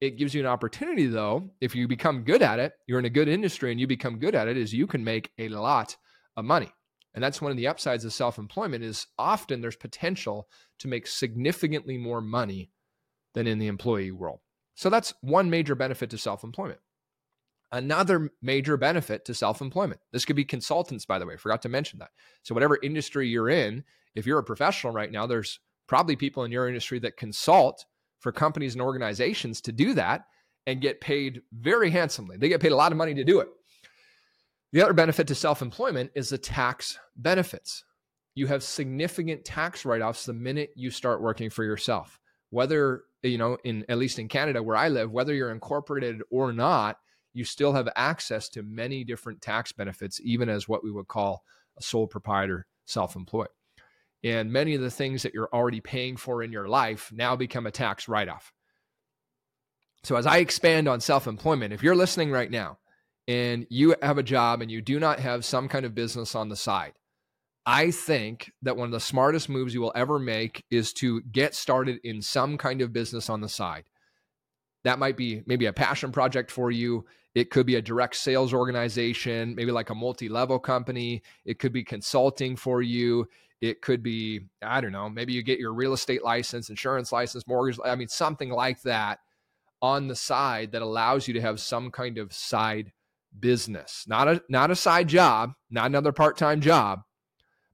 It 0.00 0.16
gives 0.16 0.34
you 0.34 0.40
an 0.40 0.46
opportunity, 0.46 1.06
though, 1.06 1.50
if 1.60 1.74
you 1.74 1.86
become 1.86 2.24
good 2.24 2.42
at 2.42 2.58
it, 2.58 2.72
you're 2.86 2.98
in 2.98 3.04
a 3.04 3.10
good 3.10 3.28
industry 3.28 3.70
and 3.70 3.78
you 3.78 3.86
become 3.86 4.18
good 4.18 4.34
at 4.34 4.48
it, 4.48 4.56
is 4.56 4.72
you 4.72 4.86
can 4.86 5.04
make 5.04 5.30
a 5.38 5.48
lot 5.48 5.96
of 6.36 6.44
money. 6.44 6.72
And 7.12 7.22
that's 7.22 7.42
one 7.42 7.50
of 7.50 7.56
the 7.56 7.66
upsides 7.66 8.04
of 8.04 8.12
self-employment 8.12 8.84
is 8.84 9.06
often 9.18 9.60
there's 9.60 9.76
potential 9.76 10.48
to 10.78 10.88
make 10.88 11.06
significantly 11.06 11.98
more 11.98 12.20
money 12.20 12.70
than 13.34 13.46
in 13.46 13.58
the 13.58 13.66
employee 13.66 14.10
world. 14.10 14.40
So 14.74 14.88
that's 14.88 15.12
one 15.20 15.50
major 15.50 15.74
benefit 15.74 16.08
to 16.10 16.18
self-employment. 16.18 16.80
Another 17.72 18.30
major 18.40 18.76
benefit 18.76 19.24
to 19.26 19.34
self-employment. 19.34 20.00
This 20.12 20.24
could 20.24 20.36
be 20.36 20.44
consultants, 20.44 21.04
by 21.04 21.18
the 21.18 21.26
way. 21.26 21.36
Forgot 21.36 21.62
to 21.62 21.68
mention 21.68 21.98
that. 21.98 22.10
So 22.42 22.54
whatever 22.54 22.78
industry 22.82 23.28
you're 23.28 23.50
in, 23.50 23.84
if 24.14 24.26
you're 24.26 24.38
a 24.38 24.44
professional 24.44 24.92
right 24.92 25.10
now, 25.10 25.26
there's 25.26 25.60
probably 25.86 26.16
people 26.16 26.44
in 26.44 26.52
your 26.52 26.68
industry 26.68 26.98
that 27.00 27.16
consult 27.16 27.84
for 28.20 28.32
companies 28.32 28.74
and 28.74 28.82
organizations 28.82 29.60
to 29.62 29.72
do 29.72 29.94
that 29.94 30.26
and 30.66 30.80
get 30.80 31.00
paid 31.00 31.42
very 31.52 31.90
handsomely. 31.90 32.36
They 32.36 32.48
get 32.48 32.60
paid 32.60 32.72
a 32.72 32.76
lot 32.76 32.92
of 32.92 32.98
money 32.98 33.14
to 33.14 33.24
do 33.24 33.40
it. 33.40 33.48
The 34.72 34.82
other 34.82 34.92
benefit 34.92 35.26
to 35.28 35.34
self 35.34 35.62
employment 35.62 36.12
is 36.14 36.28
the 36.28 36.38
tax 36.38 36.98
benefits. 37.16 37.84
You 38.34 38.46
have 38.46 38.62
significant 38.62 39.44
tax 39.44 39.84
write 39.84 40.02
offs 40.02 40.26
the 40.26 40.32
minute 40.32 40.70
you 40.76 40.90
start 40.90 41.22
working 41.22 41.50
for 41.50 41.64
yourself. 41.64 42.20
Whether, 42.50 43.02
you 43.22 43.38
know, 43.38 43.58
in 43.64 43.84
at 43.88 43.98
least 43.98 44.18
in 44.18 44.28
Canada 44.28 44.62
where 44.62 44.76
I 44.76 44.88
live, 44.88 45.10
whether 45.10 45.34
you're 45.34 45.50
incorporated 45.50 46.20
or 46.30 46.52
not, 46.52 46.98
you 47.32 47.44
still 47.44 47.72
have 47.72 47.88
access 47.96 48.48
to 48.50 48.62
many 48.62 49.04
different 49.04 49.40
tax 49.40 49.72
benefits, 49.72 50.20
even 50.22 50.48
as 50.48 50.68
what 50.68 50.84
we 50.84 50.90
would 50.90 51.08
call 51.08 51.42
a 51.78 51.82
sole 51.82 52.06
proprietor 52.06 52.66
self 52.86 53.16
employed. 53.16 53.48
And 54.22 54.52
many 54.52 54.74
of 54.74 54.82
the 54.82 54.90
things 54.90 55.22
that 55.22 55.32
you're 55.32 55.48
already 55.52 55.80
paying 55.80 56.16
for 56.16 56.42
in 56.42 56.52
your 56.52 56.68
life 56.68 57.10
now 57.12 57.36
become 57.36 57.66
a 57.66 57.70
tax 57.70 58.08
write 58.08 58.28
off. 58.28 58.52
So, 60.02 60.16
as 60.16 60.26
I 60.26 60.38
expand 60.38 60.88
on 60.88 61.00
self 61.00 61.26
employment, 61.26 61.72
if 61.72 61.82
you're 61.82 61.96
listening 61.96 62.30
right 62.30 62.50
now 62.50 62.78
and 63.28 63.66
you 63.70 63.94
have 64.02 64.18
a 64.18 64.22
job 64.22 64.62
and 64.62 64.70
you 64.70 64.82
do 64.82 64.98
not 64.98 65.20
have 65.20 65.44
some 65.44 65.68
kind 65.68 65.84
of 65.84 65.94
business 65.94 66.34
on 66.34 66.48
the 66.48 66.56
side, 66.56 66.92
I 67.66 67.90
think 67.90 68.52
that 68.62 68.76
one 68.76 68.86
of 68.86 68.92
the 68.92 69.00
smartest 69.00 69.48
moves 69.48 69.74
you 69.74 69.80
will 69.80 69.92
ever 69.94 70.18
make 70.18 70.64
is 70.70 70.92
to 70.94 71.20
get 71.22 71.54
started 71.54 72.00
in 72.02 72.22
some 72.22 72.56
kind 72.56 72.80
of 72.80 72.92
business 72.92 73.28
on 73.28 73.42
the 73.42 73.48
side. 73.48 73.84
That 74.84 74.98
might 74.98 75.16
be 75.16 75.42
maybe 75.46 75.66
a 75.66 75.72
passion 75.72 76.10
project 76.10 76.50
for 76.50 76.70
you. 76.70 77.04
It 77.34 77.50
could 77.50 77.66
be 77.66 77.76
a 77.76 77.82
direct 77.82 78.16
sales 78.16 78.54
organization, 78.54 79.54
maybe 79.54 79.70
like 79.70 79.90
a 79.90 79.94
multi 79.94 80.28
level 80.28 80.58
company. 80.58 81.22
It 81.44 81.58
could 81.58 81.72
be 81.72 81.84
consulting 81.84 82.56
for 82.56 82.80
you. 82.80 83.28
It 83.60 83.82
could 83.82 84.02
be, 84.02 84.48
I 84.62 84.80
don't 84.80 84.92
know, 84.92 85.10
maybe 85.10 85.32
you 85.32 85.42
get 85.42 85.58
your 85.58 85.74
real 85.74 85.92
estate 85.92 86.24
license, 86.24 86.70
insurance 86.70 87.12
license, 87.12 87.46
mortgage, 87.46 87.78
I 87.84 87.94
mean, 87.94 88.08
something 88.08 88.50
like 88.50 88.80
that 88.82 89.18
on 89.82 90.08
the 90.08 90.16
side 90.16 90.72
that 90.72 90.82
allows 90.82 91.28
you 91.28 91.34
to 91.34 91.40
have 91.40 91.60
some 91.60 91.90
kind 91.90 92.18
of 92.18 92.32
side 92.32 92.92
business. 93.38 94.04
Not 94.08 94.28
a 94.28 94.42
not 94.48 94.70
a 94.70 94.76
side 94.76 95.08
job, 95.08 95.52
not 95.70 95.86
another 95.86 96.12
part-time 96.12 96.60
job, 96.60 97.02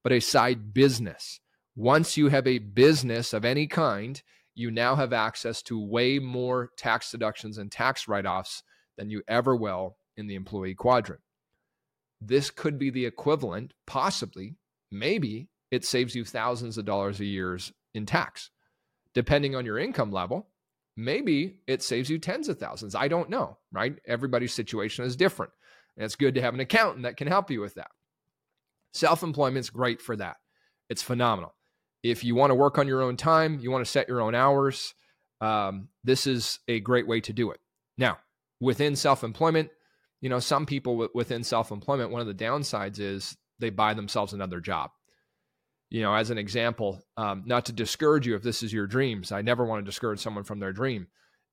but 0.02 0.12
a 0.12 0.20
side 0.20 0.74
business. 0.74 1.40
Once 1.74 2.16
you 2.16 2.28
have 2.28 2.46
a 2.46 2.58
business 2.58 3.32
of 3.32 3.44
any 3.44 3.66
kind, 3.66 4.22
you 4.54 4.70
now 4.70 4.96
have 4.96 5.12
access 5.12 5.62
to 5.62 5.78
way 5.78 6.18
more 6.18 6.70
tax 6.76 7.10
deductions 7.10 7.58
and 7.58 7.70
tax 7.70 8.08
write-offs 8.08 8.62
than 8.96 9.10
you 9.10 9.22
ever 9.28 9.54
will 9.54 9.96
in 10.16 10.26
the 10.26 10.34
employee 10.34 10.74
quadrant. 10.74 11.20
This 12.20 12.50
could 12.50 12.78
be 12.78 12.88
the 12.88 13.04
equivalent, 13.04 13.74
possibly, 13.86 14.56
maybe, 14.90 15.48
it 15.76 15.84
saves 15.84 16.14
you 16.14 16.24
thousands 16.24 16.78
of 16.78 16.86
dollars 16.86 17.20
a 17.20 17.24
year 17.26 17.58
in 17.92 18.06
tax. 18.06 18.50
Depending 19.12 19.54
on 19.54 19.66
your 19.66 19.78
income 19.78 20.10
level, 20.10 20.48
maybe 20.96 21.58
it 21.66 21.82
saves 21.82 22.08
you 22.08 22.18
tens 22.18 22.48
of 22.48 22.58
thousands. 22.58 22.94
I 22.94 23.08
don't 23.08 23.28
know, 23.28 23.58
right? 23.70 23.94
Everybody's 24.06 24.54
situation 24.54 25.04
is 25.04 25.16
different. 25.16 25.52
And 25.94 26.06
it's 26.06 26.16
good 26.16 26.34
to 26.34 26.40
have 26.40 26.54
an 26.54 26.60
accountant 26.60 27.02
that 27.02 27.18
can 27.18 27.28
help 27.28 27.50
you 27.50 27.60
with 27.60 27.74
that. 27.74 27.90
Self 28.94 29.22
employment's 29.22 29.68
great 29.68 30.00
for 30.00 30.16
that. 30.16 30.38
It's 30.88 31.02
phenomenal. 31.02 31.54
If 32.02 32.24
you 32.24 32.34
want 32.34 32.52
to 32.52 32.54
work 32.54 32.78
on 32.78 32.88
your 32.88 33.02
own 33.02 33.18
time, 33.18 33.58
you 33.60 33.70
want 33.70 33.84
to 33.84 33.90
set 33.90 34.08
your 34.08 34.22
own 34.22 34.34
hours, 34.34 34.94
um, 35.42 35.88
this 36.04 36.26
is 36.26 36.58
a 36.68 36.80
great 36.80 37.06
way 37.06 37.20
to 37.20 37.34
do 37.34 37.50
it. 37.50 37.60
Now, 37.98 38.16
within 38.62 38.96
self 38.96 39.24
employment, 39.24 39.68
you 40.22 40.30
know, 40.30 40.38
some 40.38 40.64
people 40.64 41.06
within 41.14 41.44
self 41.44 41.70
employment, 41.70 42.12
one 42.12 42.22
of 42.22 42.26
the 42.26 42.44
downsides 42.44 42.98
is 42.98 43.36
they 43.58 43.68
buy 43.68 43.92
themselves 43.92 44.32
another 44.32 44.60
job 44.60 44.90
you 45.90 46.02
know, 46.02 46.14
as 46.14 46.30
an 46.30 46.38
example, 46.38 47.00
um, 47.16 47.44
not 47.46 47.66
to 47.66 47.72
discourage 47.72 48.26
you 48.26 48.34
if 48.34 48.42
this 48.42 48.62
is 48.62 48.72
your 48.72 48.86
dreams. 48.86 49.30
I 49.30 49.42
never 49.42 49.64
want 49.64 49.84
to 49.84 49.88
discourage 49.88 50.20
someone 50.20 50.44
from 50.44 50.58
their 50.58 50.72
dream. 50.72 51.06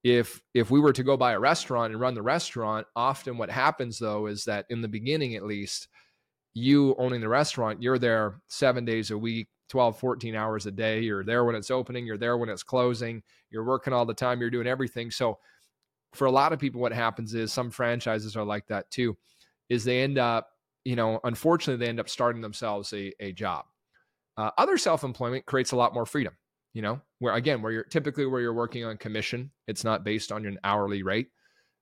If 0.04 0.42
if 0.54 0.70
we 0.70 0.80
were 0.80 0.94
to 0.94 1.04
go 1.04 1.16
buy 1.16 1.34
a 1.34 1.40
restaurant 1.40 1.94
and 1.94 2.02
run 2.02 2.16
the 2.16 2.22
restaurant, 2.22 2.88
often 2.96 3.38
what 3.38 3.50
happens 3.50 4.00
though 4.00 4.28
is 4.28 4.44
that 4.46 4.66
in 4.70 4.82
the 4.82 4.88
beginning 4.88 5.36
at 5.36 5.46
least, 5.46 5.88
you 6.54 6.96
owning 6.98 7.22
the 7.22 7.30
restaurant, 7.30 7.82
you're 7.82 8.00
there 8.00 8.42
seven 8.48 8.86
days 8.86 9.12
a 9.12 9.18
week, 9.18 9.48
12, 9.70 9.98
14 9.98 10.36
hours 10.36 10.66
a 10.66 10.72
day. 10.72 11.00
You're 11.02 11.24
there 11.24 11.46
when 11.46 11.56
it's 11.56 11.72
opening, 11.72 12.06
you're 12.06 12.18
there 12.18 12.38
when 12.38 12.50
it's 12.50 12.64
closing, 12.64 13.24
you're 13.50 13.64
working 13.64 13.94
all 13.94 14.06
the 14.06 14.14
time, 14.14 14.42
you're 14.42 14.50
doing 14.50 14.68
everything. 14.68 15.10
So 15.10 15.40
for 16.14 16.26
a 16.26 16.32
lot 16.32 16.54
of 16.54 16.60
people, 16.60 16.82
what 16.82 16.92
happens 16.92 17.34
is 17.34 17.54
some 17.54 17.72
franchises 17.72 18.36
are 18.36 18.44
like 18.44 18.68
that 18.68 18.90
too, 18.92 19.18
is 19.70 19.84
they 19.84 20.02
end 20.02 20.18
up, 20.18 20.50
you 20.84 20.96
know, 20.96 21.20
unfortunately, 21.24 21.84
they 21.84 21.90
end 21.90 22.00
up 22.00 22.10
starting 22.10 22.42
themselves 22.42 22.92
a, 22.94 23.14
a 23.20 23.32
job 23.32 23.66
uh, 24.38 24.52
other 24.58 24.78
self-employment 24.78 25.46
creates 25.46 25.72
a 25.72 25.76
lot 25.76 25.94
more 25.94 26.06
freedom. 26.06 26.34
You 26.74 26.82
know, 26.82 27.02
where 27.20 27.36
again, 27.36 27.62
where 27.62 27.72
you're 27.72 27.84
typically 27.84 28.26
where 28.26 28.42
you're 28.42 28.54
working 28.54 28.84
on 28.84 28.98
commission, 28.98 29.52
it's 29.68 29.84
not 29.84 30.04
based 30.04 30.32
on 30.32 30.46
an 30.48 30.58
hourly 30.64 31.04
rate, 31.04 31.28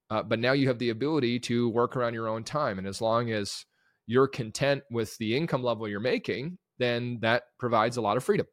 uh, 0.10 0.22
but 0.22 0.40
now 0.40 0.52
you 0.52 0.68
have 0.68 0.80
the 0.80 0.90
ability 0.90 1.40
to 1.40 1.70
work 1.70 1.96
around 1.96 2.14
your 2.14 2.28
own 2.28 2.44
time, 2.44 2.78
and 2.78 2.86
as 2.86 3.00
long 3.00 3.32
as 3.32 3.66
you're 4.06 4.28
content 4.28 4.84
with 4.92 5.18
the 5.18 5.38
income 5.38 5.64
level 5.64 5.88
you're 5.88 6.02
making, 6.02 6.58
then 6.78 7.20
that 7.22 7.44
provides 7.58 7.96
a 7.96 8.02
lot 8.02 8.18
of 8.18 8.24
freedom. 8.24 8.46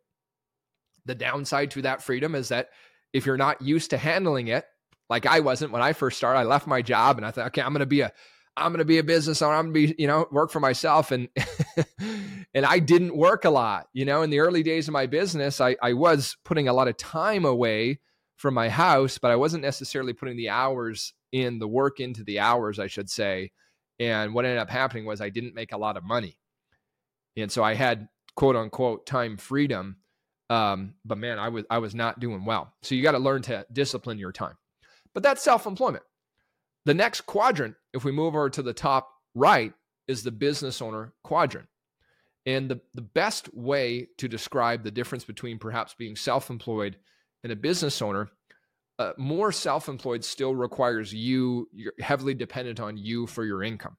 The 1.07 1.17
downside 1.17 1.73
to 1.73 1.83
that 1.83 2.03
freedom 2.03 2.37
is 2.37 2.51
that 2.51 2.69
if 3.13 3.27
you're 3.27 3.37
not 3.37 3.61
used 3.61 3.91
to 3.91 3.99
handling 3.99 4.49
it, 4.49 4.65
like 5.11 5.27
I 5.27 5.41
wasn't 5.41 5.73
when 5.73 5.83
I 5.83 5.93
first 5.93 6.19
started, 6.19 6.39
I 6.39 6.45
left 6.45 6.69
my 6.69 6.83
job 6.83 7.17
and 7.17 7.27
I 7.27 7.33
thought, 7.33 7.47
okay, 7.49 7.63
I'm 7.63 7.73
going 7.73 7.81
to 7.81 7.87
be 7.87 8.03
a 8.03 8.13
I'm 8.59 8.73
going 8.73 8.79
to 8.79 8.85
be 8.85 8.99
a 8.99 9.05
business 9.05 9.41
owner. 9.41 9.55
I'm 9.55 9.73
going 9.73 9.87
to 9.87 9.95
be, 9.95 10.03
you 10.03 10.09
know, 10.09 10.27
work 10.31 10.51
for 10.51 10.61
myself. 10.61 11.13
And, 11.13 11.29
and 12.59 12.67
I 12.67 12.81
didn't 12.81 13.17
work 13.17 13.45
a 13.45 13.51
lot, 13.51 13.87
you 13.93 14.05
know, 14.05 14.23
in 14.23 14.31
the 14.31 14.41
early 14.41 14.65
days 14.65 14.89
of 14.89 14.93
my 14.93 15.07
business, 15.07 15.61
I, 15.61 15.77
I 15.81 15.93
was 15.93 16.37
putting 16.45 16.67
a 16.67 16.73
lot 16.73 16.89
of 16.89 16.97
time 16.97 17.45
away 17.45 18.01
from 18.35 18.55
my 18.55 18.69
house, 18.69 19.17
but 19.17 19.31
I 19.31 19.37
wasn't 19.37 19.63
necessarily 19.63 20.13
putting 20.13 20.37
the 20.37 20.49
hours 20.49 21.15
in 21.31 21.61
the 21.61 21.69
work 21.69 22.01
into 22.01 22.25
the 22.25 22.41
hours, 22.41 22.81
I 22.81 22.89
should 22.89 23.11
say. 23.11 23.53
And 24.01 24.35
what 24.35 24.45
ended 24.45 24.59
up 24.59 24.71
happening 24.71 25.05
was 25.05 25.21
I 25.21 25.29
didn't 25.29 25.55
make 25.55 25.71
a 25.71 25.79
lot 25.79 25.97
of 25.97 26.03
money. 26.03 26.41
And 27.37 27.53
so 27.53 27.63
I 27.63 27.75
had 27.75 28.09
quote 28.35 28.57
unquote 28.57 29.07
time 29.07 29.37
freedom. 29.37 29.99
Um, 30.51 30.95
but 31.05 31.19
man, 31.19 31.39
I 31.39 31.51
was, 31.51 31.65
I 31.71 31.79
was 31.79 31.95
not 31.95 32.19
doing 32.19 32.45
well. 32.45 32.73
So 32.83 32.97
you 32.97 33.05
got 33.05 33.13
to 33.13 33.19
learn 33.21 33.43
to 33.43 33.67
discipline 33.73 34.19
your 34.19 34.33
time, 34.33 34.57
but 35.15 35.23
that's 35.23 35.45
self-employment. 35.45 36.03
The 36.87 36.95
next 36.95 37.21
quadrant, 37.21 37.77
if 37.95 38.03
we 38.03 38.11
move 38.11 38.35
over 38.35 38.51
to 38.51 38.63
the 38.63 38.73
top 38.73 39.11
right, 39.37 39.75
is 40.09 40.25
the 40.25 40.33
business 40.33 40.83
owner 40.83 41.13
quadrant. 41.23 41.69
And 42.47 42.71
the, 42.71 42.81
the 42.95 43.03
best 43.03 43.53
way 43.55 44.09
to 44.19 44.29
describe 44.29 44.83
the 44.83 44.91
difference 44.91 45.25
between 45.25 45.59
perhaps 45.59 45.95
being 45.99 46.17
self 46.17 46.51
employed 46.51 46.97
and 47.43 47.53
a 47.53 47.57
business 47.57 48.01
owner, 48.01 48.31
uh, 48.99 49.13
more 49.17 49.53
self 49.53 49.89
employed 49.89 50.25
still 50.25 50.55
requires 50.55 51.13
you, 51.13 51.69
you're 51.73 51.93
heavily 52.01 52.35
dependent 52.35 52.81
on 52.81 52.97
you 52.97 53.27
for 53.27 53.45
your 53.45 53.63
income. 53.63 53.97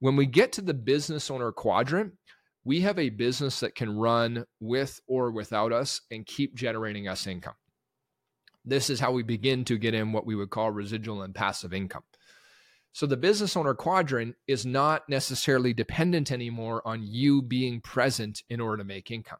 When 0.00 0.16
we 0.16 0.26
get 0.26 0.52
to 0.52 0.62
the 0.62 0.74
business 0.74 1.30
owner 1.30 1.50
quadrant, 1.52 2.12
we 2.64 2.82
have 2.82 2.98
a 2.98 3.08
business 3.08 3.60
that 3.60 3.74
can 3.74 3.96
run 3.96 4.44
with 4.60 5.00
or 5.08 5.30
without 5.30 5.72
us 5.72 6.02
and 6.10 6.26
keep 6.26 6.54
generating 6.54 7.08
us 7.08 7.26
income. 7.26 7.54
This 8.64 8.90
is 8.90 9.00
how 9.00 9.12
we 9.12 9.22
begin 9.22 9.64
to 9.64 9.78
get 9.78 9.94
in 9.94 10.12
what 10.12 10.26
we 10.26 10.34
would 10.34 10.50
call 10.50 10.70
residual 10.70 11.22
and 11.22 11.34
passive 11.34 11.72
income. 11.72 12.02
So 12.98 13.06
the 13.06 13.16
business 13.16 13.56
owner 13.56 13.74
quadrant 13.74 14.34
is 14.48 14.66
not 14.66 15.08
necessarily 15.08 15.72
dependent 15.72 16.32
anymore 16.32 16.82
on 16.84 17.04
you 17.04 17.42
being 17.42 17.80
present 17.80 18.42
in 18.50 18.60
order 18.60 18.78
to 18.78 18.84
make 18.84 19.12
income. 19.12 19.38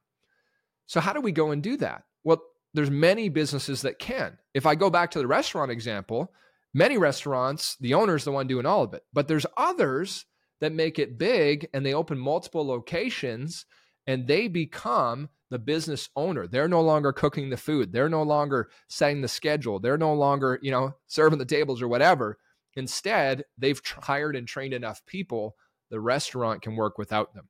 So 0.86 1.00
how 1.00 1.12
do 1.12 1.20
we 1.20 1.32
go 1.32 1.50
and 1.50 1.60
do 1.60 1.76
that? 1.78 2.04
Well, 2.22 2.40
there's 2.72 2.88
many 2.88 3.28
businesses 3.28 3.82
that 3.82 3.98
can. 3.98 4.38
If 4.54 4.64
I 4.64 4.76
go 4.76 4.90
back 4.90 5.10
to 5.10 5.18
the 5.18 5.26
restaurant 5.26 5.72
example, 5.72 6.32
many 6.72 6.98
restaurants, 6.98 7.76
the 7.80 7.94
owner 7.94 8.14
is 8.14 8.22
the 8.22 8.30
one 8.30 8.46
doing 8.46 8.64
all 8.64 8.84
of 8.84 8.94
it, 8.94 9.02
but 9.12 9.26
there's 9.26 9.44
others 9.56 10.24
that 10.60 10.72
make 10.72 11.00
it 11.00 11.18
big 11.18 11.66
and 11.74 11.84
they 11.84 11.94
open 11.94 12.16
multiple 12.16 12.64
locations 12.64 13.66
and 14.06 14.28
they 14.28 14.46
become 14.46 15.30
the 15.50 15.58
business 15.58 16.10
owner. 16.14 16.46
They're 16.46 16.68
no 16.68 16.82
longer 16.82 17.12
cooking 17.12 17.50
the 17.50 17.56
food. 17.56 17.90
They're 17.92 18.08
no 18.08 18.22
longer 18.22 18.68
setting 18.86 19.20
the 19.20 19.26
schedule. 19.26 19.80
They're 19.80 19.98
no 19.98 20.14
longer, 20.14 20.60
you 20.62 20.70
know, 20.70 20.94
serving 21.08 21.40
the 21.40 21.44
tables 21.44 21.82
or 21.82 21.88
whatever. 21.88 22.38
Instead, 22.74 23.44
they've 23.56 23.80
hired 24.02 24.36
and 24.36 24.46
trained 24.46 24.74
enough 24.74 25.04
people, 25.06 25.56
the 25.90 26.00
restaurant 26.00 26.62
can 26.62 26.76
work 26.76 26.98
without 26.98 27.34
them. 27.34 27.48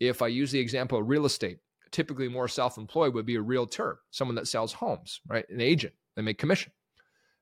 If 0.00 0.22
I 0.22 0.28
use 0.28 0.50
the 0.50 0.60
example 0.60 0.98
of 0.98 1.08
real 1.08 1.26
estate, 1.26 1.58
typically 1.92 2.28
more 2.28 2.48
self 2.48 2.76
employed 2.76 3.14
would 3.14 3.26
be 3.26 3.36
a 3.36 3.42
realtor, 3.42 4.00
someone 4.10 4.34
that 4.34 4.48
sells 4.48 4.72
homes, 4.72 5.20
right? 5.28 5.48
An 5.48 5.60
agent, 5.60 5.94
they 6.16 6.22
make 6.22 6.38
commission. 6.38 6.72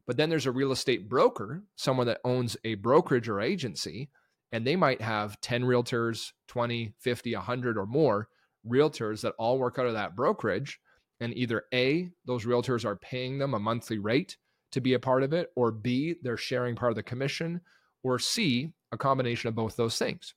But 0.07 0.17
then 0.17 0.29
there's 0.29 0.47
a 0.47 0.52
real 0.52 0.73
estate 0.73 1.09
broker, 1.09 1.62
someone 1.76 2.07
that 2.09 2.21
owns 2.25 2.57
a 2.64 2.75
brokerage 2.75 3.29
or 3.29 3.41
agency, 3.41 4.11
and 4.50 4.67
they 4.67 4.76
might 4.76 5.00
have 5.00 5.41
10 5.41 5.62
realtors, 5.62 6.33
20, 6.49 6.93
50, 6.99 7.35
100 7.35 7.79
or 7.79 7.87
more 7.87 8.29
realtors 8.67 9.23
that 9.23 9.35
all 9.38 9.59
work 9.59 9.79
out 9.79 9.87
of 9.87 9.95
that 9.95 10.14
brokerage. 10.14 10.81
And 11.21 11.37
either 11.37 11.64
A, 11.73 12.11
those 12.26 12.45
realtors 12.45 12.85
are 12.85 12.97
paying 12.97 13.38
them 13.38 13.55
a 13.55 13.61
monthly 13.61 13.99
rate 13.99 14.37
to 14.73 14.81
be 14.81 14.95
a 14.95 14.99
part 14.99 15.23
of 15.23 15.33
it, 15.33 15.50
or 15.57 15.71
B, 15.71 16.17
they're 16.23 16.37
sharing 16.37 16.76
part 16.76 16.93
of 16.93 16.97
the 16.97 17.02
commission, 17.02 17.61
or 18.02 18.19
C, 18.19 18.73
a 18.91 18.99
combination 18.99 19.49
of 19.49 19.55
both 19.55 19.76
those 19.76 19.97
things. 19.97 20.35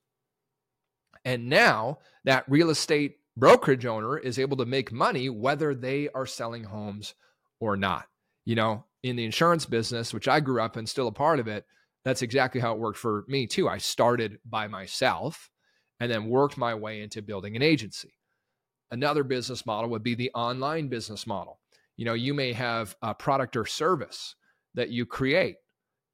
And 1.24 1.50
now 1.50 2.00
that 2.24 2.46
real 2.48 2.70
estate 2.70 3.18
brokerage 3.38 3.86
owner 3.86 4.18
is 4.18 4.40
able 4.40 4.58
to 4.58 4.66
make 4.66 4.92
money 4.92 5.30
whether 5.30 5.74
they 5.76 6.10
are 6.14 6.26
selling 6.26 6.64
homes 6.64 7.16
or 7.60 7.76
not. 7.76 8.06
You 8.46 8.56
know, 8.56 8.86
in 9.04 9.16
the 9.16 9.26
insurance 9.26 9.66
business, 9.66 10.14
which 10.14 10.28
I 10.28 10.40
grew 10.40 10.62
up 10.62 10.78
and 10.78 10.88
still 10.88 11.08
a 11.08 11.12
part 11.12 11.40
of 11.40 11.48
it, 11.48 11.66
that's 12.04 12.22
exactly 12.22 12.62
how 12.62 12.74
it 12.74 12.80
worked 12.80 13.00
for 13.00 13.26
me 13.28 13.48
too. 13.48 13.68
I 13.68 13.80
started 13.80 14.40
by 14.46 14.68
myself 14.68 15.50
and 16.00 16.12
then 16.12 16.30
worked 16.30 16.58
my 16.58 16.76
way 16.76 17.02
into 17.02 17.22
building 17.22 17.56
an 17.56 17.62
agency. 17.62 18.14
Another 18.92 19.24
business 19.24 19.66
model 19.66 19.90
would 19.90 20.04
be 20.04 20.14
the 20.14 20.32
online 20.36 20.88
business 20.88 21.26
model. 21.26 21.60
You 21.98 22.06
know, 22.06 22.14
you 22.14 22.34
may 22.34 22.54
have 22.54 22.96
a 23.02 23.14
product 23.14 23.56
or 23.56 23.66
service 23.66 24.36
that 24.74 24.90
you 24.90 25.06
create 25.06 25.56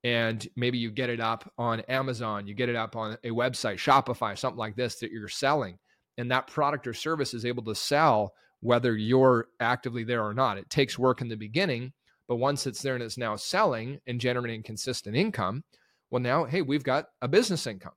and 0.04 0.48
maybe 0.56 0.78
you 0.78 0.92
get 0.92 1.10
it 1.10 1.20
up 1.20 1.52
on 1.58 1.82
Amazon, 1.82 2.48
you 2.48 2.54
get 2.54 2.70
it 2.70 2.76
up 2.76 2.96
on 2.96 3.18
a 3.24 3.30
website, 3.30 3.76
Shopify, 3.76 4.38
something 4.38 4.58
like 4.58 4.76
this 4.76 4.96
that 4.96 5.12
you're 5.12 5.28
selling. 5.28 5.78
And 6.18 6.32
that 6.32 6.48
product 6.48 6.88
or 6.88 6.94
service 6.94 7.34
is 7.34 7.46
able 7.46 7.64
to 7.64 7.76
sell 7.76 8.34
whether 8.62 8.96
you're 8.96 9.48
actively 9.60 10.04
there 10.04 10.24
or 10.24 10.34
not. 10.34 10.58
It 10.58 10.70
takes 10.70 10.98
work 10.98 11.22
in 11.22 11.30
the 11.30 11.36
beginning, 11.36 11.94
but 12.28 12.36
once 12.38 12.66
it's 12.66 12.82
there 12.82 12.96
and 12.96 13.04
it's 13.04 13.18
now 13.18 13.36
selling 13.36 14.00
and 14.08 14.20
generating 14.20 14.64
consistent 14.64 15.16
income, 15.16 15.64
well, 16.10 16.22
now, 16.22 16.46
hey, 16.46 16.62
we've 16.62 16.84
got 16.84 17.06
a 17.22 17.28
business 17.28 17.66
income. 17.66 17.94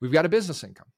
We've 0.00 0.12
got 0.12 0.26
a 0.26 0.28
business 0.28 0.62
income, 0.62 0.88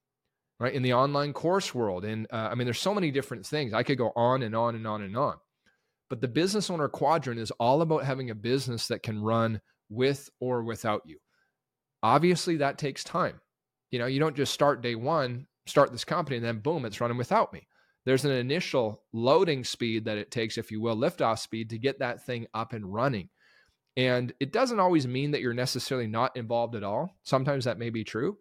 right? 0.59 0.75
In 0.75 0.83
the 0.83 0.95
online 0.95 1.33
course 1.33 1.75
world. 1.75 2.04
And 2.04 2.26
uh, 2.33 2.49
I 2.50 2.54
mean, 2.54 2.66
there's 2.66 2.80
so 2.80 2.95
many 2.95 3.11
different 3.11 3.47
things. 3.47 3.73
I 3.73 3.83
could 3.83 3.99
go 3.99 4.12
on 4.16 4.42
and 4.42 4.57
on 4.57 4.75
and 4.75 4.87
on 4.87 5.02
and 5.02 5.16
on. 5.16 5.37
But 6.10 6.20
the 6.20 6.28
business 6.28 6.70
owner 6.70 6.88
quadrant 6.88 7.40
is 7.40 7.50
all 7.52 7.82
about 7.82 8.04
having 8.04 8.30
a 8.30 8.34
business 8.34 8.88
that 8.88 9.02
can 9.02 9.22
run 9.22 9.60
with 9.88 10.30
or 10.40 10.62
without 10.62 11.02
you. 11.04 11.18
Obviously, 12.02 12.56
that 12.58 12.78
takes 12.78 13.04
time. 13.04 13.40
You 13.90 13.98
know, 13.98 14.06
you 14.06 14.20
don't 14.20 14.36
just 14.36 14.54
start 14.54 14.82
day 14.82 14.94
one, 14.94 15.46
start 15.66 15.92
this 15.92 16.04
company, 16.04 16.36
and 16.36 16.44
then 16.44 16.60
boom, 16.60 16.84
it's 16.84 17.00
running 17.00 17.18
without 17.18 17.52
me. 17.52 17.66
There's 18.04 18.24
an 18.24 18.30
initial 18.30 19.02
loading 19.12 19.64
speed 19.64 20.06
that 20.06 20.18
it 20.18 20.30
takes, 20.30 20.56
if 20.56 20.70
you 20.70 20.80
will, 20.80 20.96
liftoff 20.96 21.40
speed 21.40 21.70
to 21.70 21.78
get 21.78 21.98
that 21.98 22.24
thing 22.24 22.46
up 22.54 22.72
and 22.72 22.92
running. 22.92 23.28
And 23.96 24.32
it 24.38 24.52
doesn't 24.52 24.80
always 24.80 25.06
mean 25.06 25.32
that 25.32 25.40
you're 25.40 25.52
necessarily 25.52 26.06
not 26.06 26.36
involved 26.36 26.76
at 26.76 26.84
all. 26.84 27.16
Sometimes 27.24 27.64
that 27.64 27.78
may 27.78 27.90
be 27.90 28.04
true, 28.04 28.38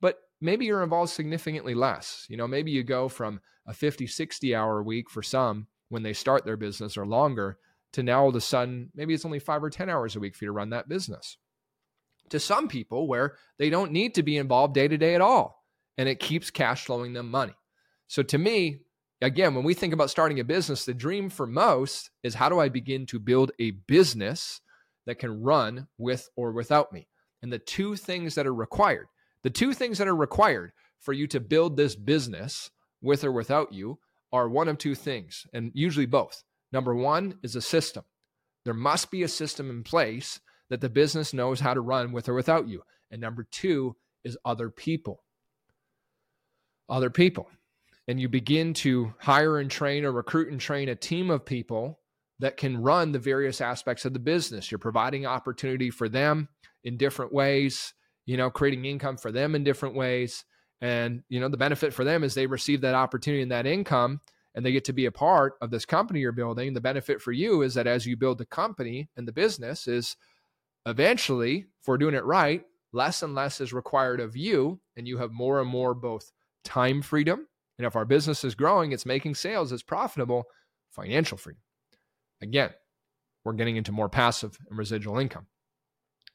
but 0.00 0.18
maybe 0.40 0.66
you're 0.66 0.82
involved 0.82 1.10
significantly 1.10 1.74
less. 1.74 2.26
You 2.28 2.36
know, 2.36 2.46
maybe 2.46 2.70
you 2.70 2.84
go 2.84 3.08
from 3.08 3.40
a 3.66 3.72
50, 3.72 4.06
60 4.06 4.54
hour 4.54 4.82
week 4.82 5.08
for 5.10 5.22
some 5.22 5.66
when 5.88 6.02
they 6.02 6.12
start 6.12 6.44
their 6.44 6.56
business 6.56 6.96
or 6.96 7.06
longer 7.06 7.58
to 7.92 8.02
now 8.02 8.22
all 8.22 8.28
of 8.28 8.36
a 8.36 8.40
sudden, 8.40 8.90
maybe 8.94 9.14
it's 9.14 9.24
only 9.24 9.38
five 9.38 9.62
or 9.62 9.70
10 9.70 9.88
hours 9.88 10.14
a 10.14 10.20
week 10.20 10.36
for 10.36 10.44
you 10.44 10.48
to 10.48 10.52
run 10.52 10.70
that 10.70 10.88
business. 10.88 11.38
To 12.30 12.38
some 12.38 12.68
people, 12.68 13.08
where 13.08 13.36
they 13.58 13.70
don't 13.70 13.92
need 13.92 14.14
to 14.16 14.22
be 14.22 14.36
involved 14.36 14.74
day 14.74 14.86
to 14.86 14.98
day 14.98 15.14
at 15.14 15.22
all, 15.22 15.64
and 15.96 16.08
it 16.08 16.20
keeps 16.20 16.50
cash 16.50 16.84
flowing 16.84 17.14
them 17.14 17.30
money. 17.30 17.54
So 18.06 18.22
to 18.22 18.36
me, 18.36 18.80
again, 19.22 19.54
when 19.54 19.64
we 19.64 19.74
think 19.74 19.94
about 19.94 20.10
starting 20.10 20.38
a 20.38 20.44
business, 20.44 20.84
the 20.84 20.92
dream 20.92 21.30
for 21.30 21.46
most 21.46 22.10
is 22.22 22.34
how 22.34 22.50
do 22.50 22.58
I 22.58 22.68
begin 22.68 23.06
to 23.06 23.18
build 23.18 23.52
a 23.58 23.70
business 23.70 24.60
that 25.06 25.18
can 25.18 25.42
run 25.42 25.88
with 25.96 26.28
or 26.36 26.52
without 26.52 26.92
me? 26.92 27.08
And 27.42 27.50
the 27.52 27.58
two 27.58 27.96
things 27.96 28.34
that 28.34 28.46
are 28.46 28.54
required, 28.54 29.06
the 29.42 29.50
two 29.50 29.72
things 29.72 29.96
that 29.98 30.08
are 30.08 30.16
required 30.16 30.72
for 31.00 31.12
you 31.14 31.26
to 31.28 31.40
build 31.40 31.76
this 31.76 31.94
business 31.94 32.70
with 33.00 33.24
or 33.24 33.32
without 33.32 33.72
you 33.72 33.98
are 34.32 34.48
one 34.48 34.68
of 34.68 34.78
two 34.78 34.94
things, 34.94 35.46
and 35.52 35.70
usually 35.74 36.06
both. 36.06 36.42
Number 36.72 36.94
one 36.94 37.38
is 37.42 37.56
a 37.56 37.62
system. 37.62 38.04
There 38.64 38.74
must 38.74 39.10
be 39.10 39.22
a 39.22 39.28
system 39.28 39.70
in 39.70 39.82
place 39.82 40.40
that 40.70 40.80
the 40.80 40.90
business 40.90 41.32
knows 41.32 41.60
how 41.60 41.74
to 41.74 41.80
run 41.80 42.12
with 42.12 42.28
or 42.28 42.34
without 42.34 42.68
you. 42.68 42.82
And 43.10 43.20
number 43.20 43.46
two 43.50 43.96
is 44.24 44.36
other 44.44 44.68
people. 44.68 45.24
Other 46.88 47.10
people. 47.10 47.48
And 48.06 48.20
you 48.20 48.28
begin 48.28 48.74
to 48.74 49.14
hire 49.18 49.58
and 49.58 49.70
train 49.70 50.04
or 50.04 50.12
recruit 50.12 50.50
and 50.50 50.60
train 50.60 50.88
a 50.88 50.94
team 50.94 51.30
of 51.30 51.44
people 51.44 52.00
that 52.40 52.56
can 52.56 52.82
run 52.82 53.12
the 53.12 53.18
various 53.18 53.60
aspects 53.60 54.04
of 54.04 54.12
the 54.12 54.18
business. 54.18 54.70
You're 54.70 54.78
providing 54.78 55.26
opportunity 55.26 55.90
for 55.90 56.08
them 56.08 56.48
in 56.84 56.96
different 56.96 57.32
ways, 57.32 57.92
you 58.26 58.36
know, 58.36 58.50
creating 58.50 58.84
income 58.84 59.16
for 59.16 59.32
them 59.32 59.54
in 59.54 59.64
different 59.64 59.94
ways. 59.94 60.44
And, 60.80 61.22
you 61.28 61.40
know, 61.40 61.48
the 61.48 61.56
benefit 61.56 61.92
for 61.92 62.04
them 62.04 62.22
is 62.22 62.34
they 62.34 62.46
receive 62.46 62.80
that 62.82 62.94
opportunity 62.94 63.42
and 63.42 63.50
that 63.50 63.66
income 63.66 64.20
and 64.54 64.64
they 64.64 64.72
get 64.72 64.84
to 64.86 64.92
be 64.92 65.06
a 65.06 65.12
part 65.12 65.54
of 65.60 65.70
this 65.70 65.84
company 65.84 66.20
you're 66.20 66.32
building. 66.32 66.74
The 66.74 66.80
benefit 66.80 67.20
for 67.20 67.32
you 67.32 67.62
is 67.62 67.74
that 67.74 67.86
as 67.86 68.06
you 68.06 68.16
build 68.16 68.38
the 68.38 68.46
company 68.46 69.08
and 69.16 69.26
the 69.26 69.32
business 69.32 69.86
is 69.86 70.16
eventually, 70.86 71.66
we're 71.86 71.96
doing 71.96 72.14
it 72.14 72.24
right, 72.24 72.64
less 72.92 73.22
and 73.22 73.34
less 73.34 73.60
is 73.60 73.72
required 73.72 74.20
of 74.20 74.36
you, 74.36 74.80
and 74.96 75.06
you 75.06 75.18
have 75.18 75.32
more 75.32 75.60
and 75.60 75.70
more 75.70 75.94
both 75.94 76.32
time 76.64 77.02
freedom. 77.02 77.46
And 77.78 77.86
if 77.86 77.94
our 77.94 78.04
business 78.04 78.44
is 78.44 78.54
growing, 78.54 78.92
it's 78.92 79.06
making 79.06 79.36
sales, 79.36 79.70
it's 79.70 79.82
profitable, 79.82 80.44
financial 80.90 81.38
freedom. 81.38 81.62
Again, 82.42 82.70
we're 83.44 83.52
getting 83.52 83.76
into 83.76 83.92
more 83.92 84.08
passive 84.08 84.58
and 84.68 84.78
residual 84.78 85.18
income. 85.18 85.46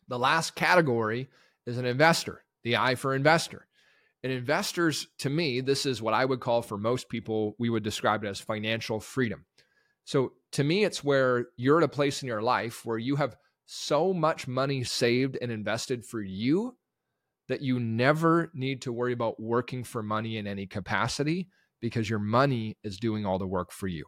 The 0.07 0.19
last 0.19 0.55
category 0.55 1.29
is 1.65 1.77
an 1.77 1.85
investor, 1.85 2.43
the 2.63 2.77
I 2.77 2.95
for 2.95 3.15
investor. 3.15 3.67
And 4.23 4.31
investors, 4.31 5.07
to 5.19 5.29
me, 5.29 5.59
this 5.59 5.85
is 5.85 6.01
what 6.01 6.13
I 6.13 6.23
would 6.23 6.39
call 6.39 6.61
for 6.61 6.77
most 6.77 7.09
people, 7.09 7.55
we 7.59 7.69
would 7.69 7.83
describe 7.83 8.23
it 8.23 8.29
as 8.29 8.39
financial 8.39 9.01
freedom. 9.01 9.45
So 10.05 10.33
to 10.53 10.63
me, 10.63 10.85
it's 10.85 11.03
where 11.03 11.47
you're 11.57 11.77
at 11.77 11.83
a 11.83 11.89
place 11.89 12.21
in 12.21 12.27
your 12.27 12.41
life 12.41 12.85
where 12.85 12.97
you 12.97 13.17
have 13.17 13.35
so 13.65 14.13
much 14.13 14.47
money 14.47 14.83
saved 14.83 15.37
and 15.41 15.51
invested 15.51 16.05
for 16.05 16.21
you 16.21 16.77
that 17.47 17.61
you 17.61 17.79
never 17.79 18.49
need 18.53 18.81
to 18.83 18.93
worry 18.93 19.13
about 19.13 19.41
working 19.41 19.83
for 19.83 20.01
money 20.01 20.37
in 20.37 20.47
any 20.47 20.65
capacity 20.65 21.49
because 21.81 22.09
your 22.09 22.19
money 22.19 22.77
is 22.83 22.97
doing 22.97 23.25
all 23.25 23.37
the 23.37 23.47
work 23.47 23.71
for 23.71 23.87
you. 23.87 24.05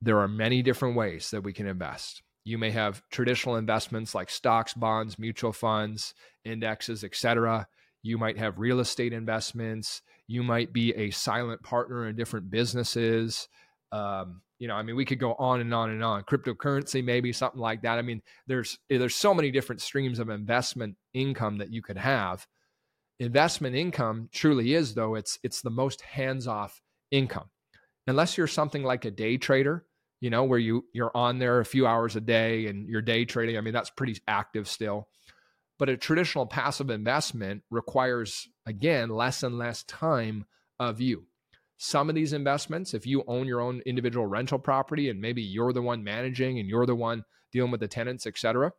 There 0.00 0.18
are 0.20 0.28
many 0.28 0.62
different 0.62 0.96
ways 0.96 1.30
that 1.30 1.42
we 1.42 1.52
can 1.52 1.66
invest. 1.66 2.22
You 2.44 2.58
may 2.58 2.70
have 2.70 3.02
traditional 3.10 3.56
investments 3.56 4.14
like 4.14 4.30
stocks, 4.30 4.74
bonds, 4.74 5.18
mutual 5.18 5.52
funds, 5.52 6.14
indexes, 6.44 7.04
etc. 7.04 7.68
You 8.02 8.18
might 8.18 8.38
have 8.38 8.58
real 8.58 8.80
estate 8.80 9.12
investments. 9.12 10.02
You 10.26 10.42
might 10.42 10.72
be 10.72 10.92
a 10.94 11.10
silent 11.10 11.62
partner 11.62 12.08
in 12.08 12.16
different 12.16 12.50
businesses. 12.50 13.48
Um, 13.92 14.42
you 14.58 14.68
know, 14.68 14.74
I 14.74 14.82
mean, 14.82 14.96
we 14.96 15.04
could 15.04 15.18
go 15.18 15.34
on 15.34 15.60
and 15.60 15.74
on 15.74 15.90
and 15.90 16.04
on. 16.04 16.22
Cryptocurrency, 16.22 17.04
maybe 17.04 17.32
something 17.32 17.60
like 17.60 17.82
that. 17.82 17.98
I 17.98 18.02
mean, 18.02 18.22
there's 18.46 18.78
there's 18.88 19.14
so 19.14 19.34
many 19.34 19.50
different 19.50 19.80
streams 19.80 20.18
of 20.18 20.30
investment 20.30 20.96
income 21.14 21.58
that 21.58 21.72
you 21.72 21.82
could 21.82 21.98
have. 21.98 22.46
Investment 23.18 23.76
income 23.76 24.28
truly 24.32 24.74
is, 24.74 24.94
though, 24.94 25.14
it's 25.14 25.38
it's 25.42 25.62
the 25.62 25.70
most 25.70 26.00
hands-off 26.02 26.80
income. 27.10 27.50
Unless 28.06 28.36
you're 28.36 28.46
something 28.46 28.82
like 28.82 29.04
a 29.04 29.10
day 29.10 29.36
trader, 29.36 29.84
you 30.20 30.30
know, 30.30 30.44
where 30.44 30.58
you 30.58 30.84
you're 30.92 31.16
on 31.16 31.38
there 31.38 31.60
a 31.60 31.64
few 31.64 31.86
hours 31.86 32.16
a 32.16 32.20
day 32.20 32.66
and 32.66 32.88
you're 32.88 33.02
day 33.02 33.24
trading. 33.24 33.58
I 33.58 33.60
mean, 33.60 33.74
that's 33.74 33.90
pretty 33.90 34.20
active 34.26 34.68
still. 34.68 35.08
But 35.82 35.88
a 35.88 35.96
traditional 35.96 36.46
passive 36.46 36.90
investment 36.90 37.64
requires, 37.68 38.46
again, 38.66 39.08
less 39.08 39.42
and 39.42 39.58
less 39.58 39.82
time 39.82 40.44
of 40.78 41.00
you. 41.00 41.24
Some 41.76 42.08
of 42.08 42.14
these 42.14 42.32
investments, 42.32 42.94
if 42.94 43.04
you 43.04 43.24
own 43.26 43.48
your 43.48 43.60
own 43.60 43.82
individual 43.84 44.24
rental 44.24 44.60
property 44.60 45.08
and 45.08 45.20
maybe 45.20 45.42
you're 45.42 45.72
the 45.72 45.82
one 45.82 46.04
managing 46.04 46.60
and 46.60 46.68
you're 46.68 46.86
the 46.86 46.94
one 46.94 47.24
dealing 47.50 47.72
with 47.72 47.80
the 47.80 47.88
tenants, 47.88 48.28
et 48.28 48.38
cetera, 48.38 48.72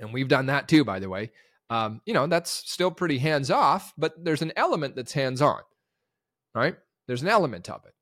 and 0.00 0.12
we've 0.12 0.26
done 0.26 0.46
that 0.46 0.66
too, 0.66 0.84
by 0.84 0.98
the 0.98 1.08
way, 1.08 1.30
um, 1.70 2.00
you 2.04 2.14
know, 2.14 2.26
that's 2.26 2.50
still 2.50 2.90
pretty 2.90 3.18
hands 3.18 3.48
off, 3.48 3.94
but 3.96 4.24
there's 4.24 4.42
an 4.42 4.52
element 4.56 4.96
that's 4.96 5.12
hands 5.12 5.40
on, 5.40 5.60
right? 6.52 6.74
There's 7.06 7.22
an 7.22 7.28
element 7.28 7.70
of 7.70 7.84
it. 7.86 7.94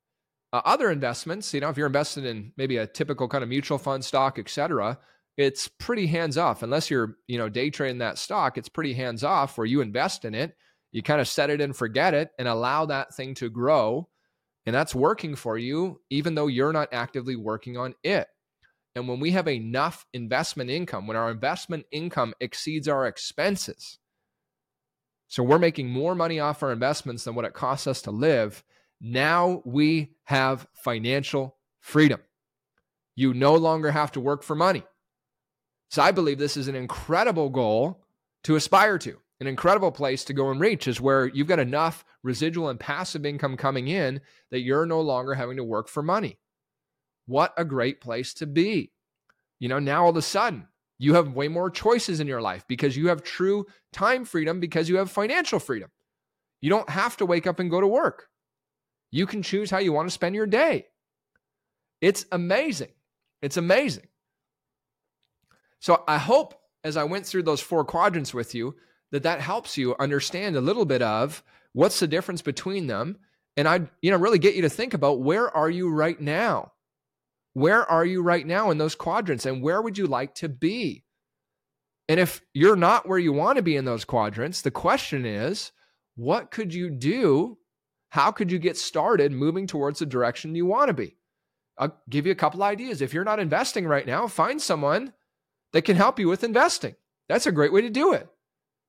Uh, 0.54 0.62
other 0.64 0.90
investments, 0.90 1.52
you 1.52 1.60
know, 1.60 1.68
if 1.68 1.76
you're 1.76 1.86
invested 1.86 2.24
in 2.24 2.54
maybe 2.56 2.78
a 2.78 2.86
typical 2.86 3.28
kind 3.28 3.44
of 3.44 3.50
mutual 3.50 3.76
fund 3.76 4.06
stock, 4.06 4.38
et 4.38 4.48
cetera, 4.48 4.98
it's 5.36 5.68
pretty 5.68 6.06
hands 6.06 6.38
off 6.38 6.62
unless 6.62 6.90
you're 6.90 7.16
you 7.26 7.38
know 7.38 7.48
day 7.48 7.70
trading 7.70 7.98
that 7.98 8.18
stock 8.18 8.58
it's 8.58 8.68
pretty 8.68 8.94
hands 8.94 9.24
off 9.24 9.58
where 9.58 9.66
you 9.66 9.80
invest 9.80 10.24
in 10.24 10.34
it 10.34 10.56
you 10.92 11.02
kind 11.02 11.20
of 11.20 11.28
set 11.28 11.50
it 11.50 11.60
and 11.60 11.76
forget 11.76 12.14
it 12.14 12.30
and 12.38 12.48
allow 12.48 12.86
that 12.86 13.14
thing 13.14 13.34
to 13.34 13.50
grow 13.50 14.08
And 14.66 14.74
that's 14.74 14.94
working 14.94 15.36
for 15.36 15.58
you, 15.58 16.00
even 16.10 16.34
though 16.34 16.48
you're 16.48 16.72
not 16.72 16.88
actively 16.92 17.36
working 17.36 17.76
on 17.76 17.94
it. 18.02 18.28
And 18.94 19.08
when 19.08 19.20
we 19.20 19.32
have 19.32 19.48
enough 19.48 20.06
investment 20.12 20.70
income, 20.70 21.06
when 21.06 21.16
our 21.16 21.30
investment 21.30 21.86
income 21.92 22.34
exceeds 22.40 22.88
our 22.88 23.06
expenses, 23.06 23.98
so 25.28 25.42
we're 25.42 25.58
making 25.58 25.88
more 25.90 26.14
money 26.14 26.40
off 26.40 26.62
our 26.62 26.72
investments 26.72 27.24
than 27.24 27.34
what 27.34 27.44
it 27.44 27.54
costs 27.54 27.86
us 27.86 28.02
to 28.02 28.10
live, 28.10 28.64
now 29.00 29.62
we 29.64 30.12
have 30.24 30.66
financial 30.74 31.58
freedom. 31.80 32.20
You 33.16 33.34
no 33.34 33.56
longer 33.56 33.90
have 33.90 34.12
to 34.12 34.20
work 34.20 34.42
for 34.42 34.54
money. 34.56 34.84
So 35.90 36.02
I 36.02 36.10
believe 36.10 36.38
this 36.38 36.56
is 36.56 36.68
an 36.68 36.74
incredible 36.74 37.48
goal 37.48 38.04
to 38.44 38.56
aspire 38.56 38.98
to. 38.98 39.18
An 39.38 39.46
incredible 39.46 39.92
place 39.92 40.24
to 40.24 40.32
go 40.32 40.50
and 40.50 40.58
reach 40.58 40.88
is 40.88 41.00
where 41.00 41.26
you've 41.26 41.46
got 41.46 41.58
enough 41.58 42.04
residual 42.22 42.70
and 42.70 42.80
passive 42.80 43.26
income 43.26 43.56
coming 43.56 43.88
in 43.88 44.20
that 44.50 44.60
you're 44.60 44.86
no 44.86 45.00
longer 45.00 45.34
having 45.34 45.58
to 45.58 45.64
work 45.64 45.88
for 45.88 46.02
money. 46.02 46.38
What 47.26 47.52
a 47.56 47.64
great 47.64 48.00
place 48.00 48.32
to 48.34 48.46
be. 48.46 48.92
You 49.58 49.68
know, 49.68 49.78
now 49.78 50.04
all 50.04 50.10
of 50.10 50.16
a 50.16 50.22
sudden, 50.22 50.68
you 50.98 51.14
have 51.14 51.34
way 51.34 51.48
more 51.48 51.70
choices 51.70 52.20
in 52.20 52.26
your 52.26 52.40
life 52.40 52.64
because 52.66 52.96
you 52.96 53.08
have 53.08 53.22
true 53.22 53.66
time 53.92 54.24
freedom 54.24 54.60
because 54.60 54.88
you 54.88 54.96
have 54.96 55.10
financial 55.10 55.58
freedom. 55.58 55.90
You 56.62 56.70
don't 56.70 56.88
have 56.88 57.16
to 57.18 57.26
wake 57.26 57.46
up 57.46 57.60
and 57.60 57.70
go 57.70 57.80
to 57.80 57.86
work. 57.86 58.28
You 59.10 59.26
can 59.26 59.42
choose 59.42 59.70
how 59.70 59.78
you 59.78 59.92
want 59.92 60.08
to 60.08 60.14
spend 60.14 60.34
your 60.34 60.46
day. 60.46 60.86
It's 62.00 62.24
amazing. 62.32 62.92
It's 63.42 63.56
amazing. 63.56 64.08
So 65.86 66.02
I 66.08 66.18
hope 66.18 66.60
as 66.82 66.96
I 66.96 67.04
went 67.04 67.26
through 67.26 67.44
those 67.44 67.60
four 67.60 67.84
quadrants 67.84 68.34
with 68.34 68.56
you 68.56 68.74
that 69.12 69.22
that 69.22 69.40
helps 69.40 69.78
you 69.78 69.94
understand 70.00 70.56
a 70.56 70.60
little 70.60 70.84
bit 70.84 71.00
of 71.00 71.44
what's 71.74 72.00
the 72.00 72.08
difference 72.08 72.42
between 72.42 72.88
them 72.88 73.18
and 73.56 73.68
I 73.68 73.82
you 74.02 74.10
know 74.10 74.16
really 74.16 74.40
get 74.40 74.56
you 74.56 74.62
to 74.62 74.68
think 74.68 74.94
about 74.94 75.20
where 75.20 75.48
are 75.56 75.70
you 75.70 75.88
right 75.88 76.20
now? 76.20 76.72
Where 77.52 77.88
are 77.88 78.04
you 78.04 78.20
right 78.20 78.44
now 78.44 78.72
in 78.72 78.78
those 78.78 78.96
quadrants 78.96 79.46
and 79.46 79.62
where 79.62 79.80
would 79.80 79.96
you 79.96 80.08
like 80.08 80.34
to 80.36 80.48
be? 80.48 81.04
And 82.08 82.18
if 82.18 82.42
you're 82.52 82.74
not 82.74 83.08
where 83.08 83.20
you 83.20 83.32
want 83.32 83.54
to 83.58 83.62
be 83.62 83.76
in 83.76 83.84
those 83.84 84.04
quadrants, 84.04 84.62
the 84.62 84.72
question 84.72 85.24
is, 85.24 85.70
what 86.16 86.50
could 86.50 86.74
you 86.74 86.90
do? 86.90 87.58
How 88.08 88.32
could 88.32 88.50
you 88.50 88.58
get 88.58 88.76
started 88.76 89.30
moving 89.30 89.68
towards 89.68 90.00
the 90.00 90.06
direction 90.06 90.56
you 90.56 90.66
want 90.66 90.88
to 90.88 90.94
be? 90.94 91.14
I'll 91.78 91.96
give 92.10 92.26
you 92.26 92.32
a 92.32 92.34
couple 92.34 92.64
ideas. 92.64 93.02
If 93.02 93.14
you're 93.14 93.22
not 93.22 93.38
investing 93.38 93.86
right 93.86 94.04
now, 94.04 94.26
find 94.26 94.60
someone 94.60 95.12
that 95.72 95.82
can 95.82 95.96
help 95.96 96.18
you 96.18 96.28
with 96.28 96.44
investing. 96.44 96.94
That's 97.28 97.46
a 97.46 97.52
great 97.52 97.72
way 97.72 97.82
to 97.82 97.90
do 97.90 98.12
it. 98.12 98.28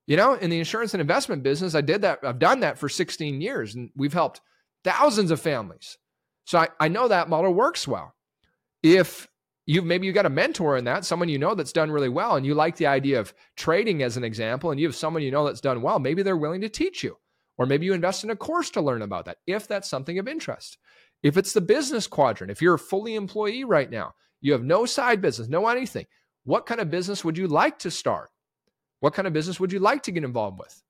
You 0.06 0.16
know, 0.16 0.36
in 0.36 0.50
the 0.50 0.60
insurance 0.60 0.94
and 0.94 1.02
investment 1.02 1.44
business, 1.44 1.76
I 1.76 1.82
did 1.82 2.02
that. 2.04 2.20
I've 2.24 2.40
done 2.40 2.62
that 2.62 2.78
for 2.78 2.88
16 2.88 3.42
years 3.42 3.76
and 3.76 3.90
we've 3.96 4.14
helped 4.14 4.42
thousands 4.84 5.32
of 5.32 5.42
families. 5.42 5.98
So 6.46 6.60
I, 6.60 6.70
I 6.80 6.88
know 6.88 7.10
that 7.10 7.30
model 7.30 7.54
works 7.54 7.88
well 7.88 8.14
if 8.84 9.28
you've 9.66 9.86
maybe 9.86 10.08
you 10.08 10.14
got 10.14 10.26
a 10.26 10.30
mentor 10.30 10.78
in 10.78 10.86
that, 10.86 11.06
someone 11.06 11.30
you 11.30 11.38
know 11.38 11.56
that's 11.56 11.74
done 11.74 11.92
really 11.92 12.10
well, 12.10 12.36
and 12.36 12.46
you 12.46 12.54
like 12.54 12.78
the 12.78 12.88
idea 12.88 13.20
of 13.20 13.34
trading 13.56 14.04
as 14.04 14.18
an 14.18 14.24
example, 14.24 14.72
and 14.72 14.80
you 14.80 14.88
have 14.88 14.96
someone 14.96 15.24
you 15.24 15.32
know 15.32 15.46
that's 15.46 15.62
done 15.62 15.82
well, 15.82 16.00
maybe 16.00 16.24
they're 16.24 16.38
willing 16.38 16.62
to 16.62 16.70
teach 16.70 17.04
you. 17.04 17.18
Or 17.58 17.66
maybe 17.66 17.88
you 17.88 17.94
invest 17.94 18.24
in 18.24 18.30
a 18.30 18.36
course 18.36 18.70
to 18.72 18.82
learn 18.82 19.02
about 19.02 19.26
that 19.26 19.38
if 19.48 19.68
that's 19.68 19.90
something 19.90 20.20
of 20.20 20.28
interest. 20.28 20.78
If 21.24 21.38
it's 21.38 21.54
the 21.54 21.62
business 21.62 22.06
quadrant, 22.06 22.52
if 22.52 22.62
you're 22.62 22.76
a 22.76 22.80
fully 22.80 23.16
employee 23.16 23.64
right 23.64 23.90
now, 23.90 24.14
you 24.42 24.52
have 24.52 24.64
no 24.64 24.86
side 24.86 25.22
business, 25.22 25.48
no 25.48 25.68
anything, 25.68 26.06
what 26.48 26.66
kind 26.66 26.80
of 26.80 26.90
business 26.90 27.26
would 27.26 27.38
you 27.38 27.46
like 27.46 27.78
to 27.80 27.92
start? 27.92 28.30
What 29.02 29.14
kind 29.14 29.28
of 29.28 29.34
business 29.34 29.60
would 29.60 29.74
you 29.74 29.80
like 29.80 30.04
to 30.04 30.14
get 30.14 30.24
involved 30.24 30.60
with? 30.60 30.82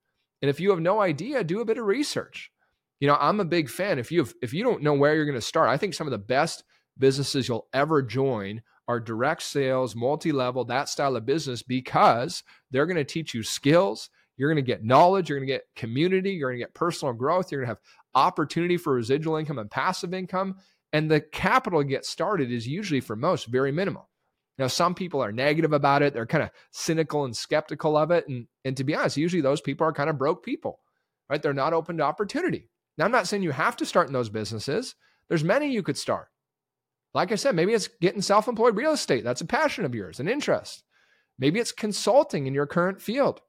And 0.44 0.50
if 0.50 0.60
you 0.60 0.70
have 0.70 0.80
no 0.80 1.02
idea, 1.02 1.44
do 1.44 1.62
a 1.62 1.66
bit 1.66 1.80
of 1.80 1.86
research. 1.86 2.52
You 3.00 3.08
know, 3.08 3.18
I'm 3.20 3.40
a 3.40 3.46
big 3.46 3.68
fan. 3.68 3.98
If 3.98 4.12
you 4.12 4.28
if 4.44 4.54
you 4.54 4.64
don't 4.64 4.84
know 4.84 4.94
where 4.94 5.16
you're 5.16 5.26
going 5.26 5.34
to 5.34 5.42
start, 5.42 5.70
I 5.70 5.78
think 5.78 5.96
some 5.96 6.06
of 6.06 6.12
the 6.12 6.20
best 6.20 6.64
businesses 7.00 7.48
you'll 7.48 7.68
ever 7.74 8.04
join 8.04 8.62
are 8.88 9.00
direct 9.00 9.42
sales, 9.42 9.96
multi 9.96 10.32
level, 10.32 10.64
that 10.66 10.90
style 10.90 11.16
of 11.16 11.26
business 11.26 11.64
because 11.64 12.44
they're 12.70 12.86
going 12.86 12.96
to 12.98 13.04
teach 13.04 13.34
you 13.34 13.42
skills. 13.42 14.12
You're 14.38 14.54
going 14.54 14.64
to 14.64 14.72
get 14.72 14.84
knowledge. 14.84 15.28
You're 15.28 15.40
going 15.40 15.48
to 15.48 15.54
get 15.54 15.66
community. 15.76 16.34
You're 16.34 16.52
going 16.52 16.60
to 16.60 16.66
get 16.66 16.76
personal 16.76 17.16
growth. 17.16 17.52
You're 17.52 17.62
going 17.62 17.70
to 17.70 17.80
have 17.82 17.82
opportunity 18.14 18.78
for 18.78 18.94
residual 18.94 19.38
income 19.38 19.58
and 19.58 19.72
passive 19.72 20.14
income. 20.14 20.58
And 20.94 21.10
the 21.10 21.20
capital 21.20 21.82
to 21.82 21.88
get 21.88 22.06
started 22.06 22.52
is 22.52 22.68
usually 22.68 23.02
for 23.02 23.16
most 23.16 23.48
very 23.48 23.72
minimal. 23.72 24.08
Now, 24.58 24.68
some 24.68 24.96
people 24.96 25.22
are 25.24 25.32
negative 25.32 25.74
about 25.74 26.02
it. 26.02 26.14
They're 26.14 26.26
kind 26.26 26.44
of 26.44 26.50
cynical 26.72 27.26
and 27.26 27.36
skeptical 27.36 27.96
of 27.96 28.10
it. 28.12 28.28
And, 28.28 28.48
and 28.66 28.76
to 28.78 28.84
be 28.84 28.96
honest, 28.96 29.18
usually 29.18 29.42
those 29.42 29.62
people 29.62 29.86
are 29.86 29.94
kind 29.94 30.10
of 30.10 30.18
broke 30.18 30.44
people, 30.44 30.80
right? 31.30 31.42
They're 31.42 31.54
not 31.54 31.74
open 31.74 31.98
to 31.98 32.04
opportunity. 32.04 32.70
Now, 32.98 33.06
I'm 33.06 33.12
not 33.12 33.28
saying 33.28 33.44
you 33.44 33.52
have 33.52 33.78
to 33.78 33.86
start 33.86 34.08
in 34.08 34.14
those 34.14 34.30
businesses. 34.30 34.96
There's 35.30 35.44
many 35.44 35.72
you 35.72 35.84
could 35.84 35.98
start. 35.98 36.28
Like 37.14 37.32
I 37.32 37.36
said, 37.36 37.56
maybe 37.56 37.74
it's 37.74 37.90
getting 38.02 38.22
self 38.22 38.48
employed 38.48 38.76
real 38.76 38.94
estate. 38.94 39.24
That's 39.24 39.42
a 39.42 39.46
passion 39.46 39.86
of 39.86 39.96
yours, 39.96 40.20
an 40.20 40.28
interest. 40.28 40.84
Maybe 41.40 41.60
it's 41.60 41.72
consulting 41.72 42.48
in 42.48 42.54
your 42.54 42.66
current 42.66 43.02
field. 43.02 43.42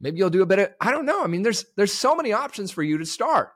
Maybe 0.00 0.18
you'll 0.18 0.30
do 0.30 0.42
a 0.42 0.46
bit 0.46 0.58
of, 0.58 0.70
I 0.80 0.90
don't 0.90 1.06
know. 1.06 1.22
I 1.22 1.26
mean, 1.26 1.42
there's 1.42 1.64
there's 1.76 1.92
so 1.92 2.14
many 2.14 2.32
options 2.32 2.70
for 2.70 2.82
you 2.82 2.98
to 2.98 3.06
start. 3.06 3.50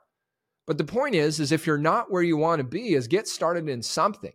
But 0.67 0.79
the 0.79 0.85
point 0.85 1.15
is, 1.15 1.41
is 1.41 1.53
if 1.53 1.67
you're 1.67 1.79
not 1.79 2.11
where 2.11 2.23
you 2.23 2.37
want 2.37 2.61
to 2.61 2.65
be, 2.65 2.95
is 2.95 3.09
get 3.09 3.27
started 3.27 3.69
in 3.69 3.83
something. 3.83 4.33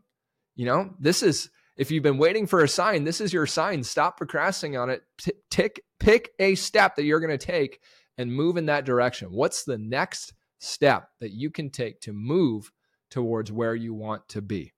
You 0.55 0.65
know, 0.65 0.93
this 0.99 1.23
is 1.23 1.49
if 1.77 1.91
you've 1.91 2.03
been 2.03 2.17
waiting 2.17 2.47
for 2.47 2.63
a 2.63 2.67
sign, 2.67 3.03
this 3.03 3.21
is 3.21 3.31
your 3.31 3.45
sign. 3.45 3.83
Stop 3.83 4.17
procrastinating 4.17 4.79
on 4.79 4.89
it. 4.89 5.03
tick, 5.49 5.81
pick 5.99 6.31
a 6.39 6.55
step 6.55 6.95
that 6.95 7.03
you're 7.03 7.19
going 7.19 7.37
to 7.37 7.45
take 7.45 7.79
and 8.17 8.33
move 8.33 8.57
in 8.57 8.65
that 8.65 8.85
direction. 8.85 9.29
What's 9.29 9.63
the 9.63 9.77
next 9.77 10.33
step 10.59 11.09
that 11.19 11.31
you 11.31 11.49
can 11.49 11.69
take 11.69 12.01
to 12.01 12.13
move 12.13 12.71
towards 13.09 13.51
where 13.51 13.75
you 13.75 13.93
want 13.93 14.27
to 14.29 14.41
be. 14.41 14.73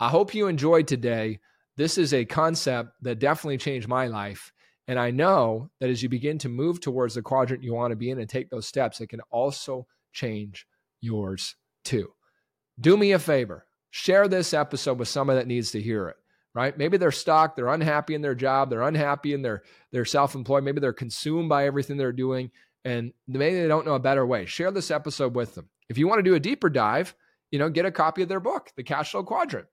I 0.00 0.08
hope 0.08 0.34
you 0.34 0.46
enjoyed 0.46 0.86
today. 0.86 1.40
This 1.76 1.98
is 1.98 2.12
a 2.12 2.24
concept 2.24 2.90
that 3.02 3.18
definitely 3.18 3.58
changed 3.58 3.88
my 3.88 4.06
life. 4.06 4.52
And 4.86 4.98
I 4.98 5.10
know 5.10 5.70
that 5.80 5.90
as 5.90 6.02
you 6.02 6.08
begin 6.08 6.38
to 6.38 6.48
move 6.48 6.80
towards 6.80 7.14
the 7.14 7.22
quadrant 7.22 7.62
you 7.62 7.74
want 7.74 7.92
to 7.92 7.96
be 7.96 8.10
in 8.10 8.18
and 8.18 8.28
take 8.28 8.50
those 8.50 8.66
steps, 8.66 9.00
it 9.00 9.08
can 9.08 9.20
also 9.30 9.86
change 10.12 10.66
yours 11.00 11.56
too. 11.84 12.12
Do 12.78 12.96
me 12.96 13.12
a 13.12 13.18
favor, 13.18 13.66
share 13.90 14.28
this 14.28 14.52
episode 14.52 14.98
with 14.98 15.08
someone 15.08 15.36
that 15.36 15.46
needs 15.46 15.70
to 15.70 15.80
hear 15.80 16.08
it, 16.08 16.16
right? 16.54 16.76
Maybe 16.76 16.96
they're 16.96 17.10
stuck, 17.10 17.56
they're 17.56 17.68
unhappy 17.68 18.14
in 18.14 18.22
their 18.22 18.34
job, 18.34 18.70
they're 18.70 18.82
unhappy 18.82 19.34
in 19.34 19.42
their, 19.42 19.62
their 19.92 20.04
self 20.04 20.34
employed, 20.34 20.64
maybe 20.64 20.80
they're 20.80 20.92
consumed 20.92 21.48
by 21.48 21.66
everything 21.66 21.96
they're 21.96 22.12
doing, 22.12 22.50
and 22.84 23.12
maybe 23.26 23.60
they 23.60 23.68
don't 23.68 23.86
know 23.86 23.94
a 23.94 24.00
better 24.00 24.26
way. 24.26 24.46
Share 24.46 24.70
this 24.70 24.90
episode 24.90 25.34
with 25.34 25.54
them. 25.54 25.68
If 25.88 25.98
you 25.98 26.06
want 26.06 26.18
to 26.20 26.22
do 26.22 26.34
a 26.34 26.40
deeper 26.40 26.70
dive, 26.70 27.14
you 27.50 27.58
know, 27.58 27.68
get 27.68 27.86
a 27.86 27.90
copy 27.90 28.22
of 28.22 28.28
their 28.28 28.40
book, 28.40 28.70
The 28.76 28.82
Cash 28.82 29.10
Flow 29.10 29.22
Quadrant. 29.22 29.66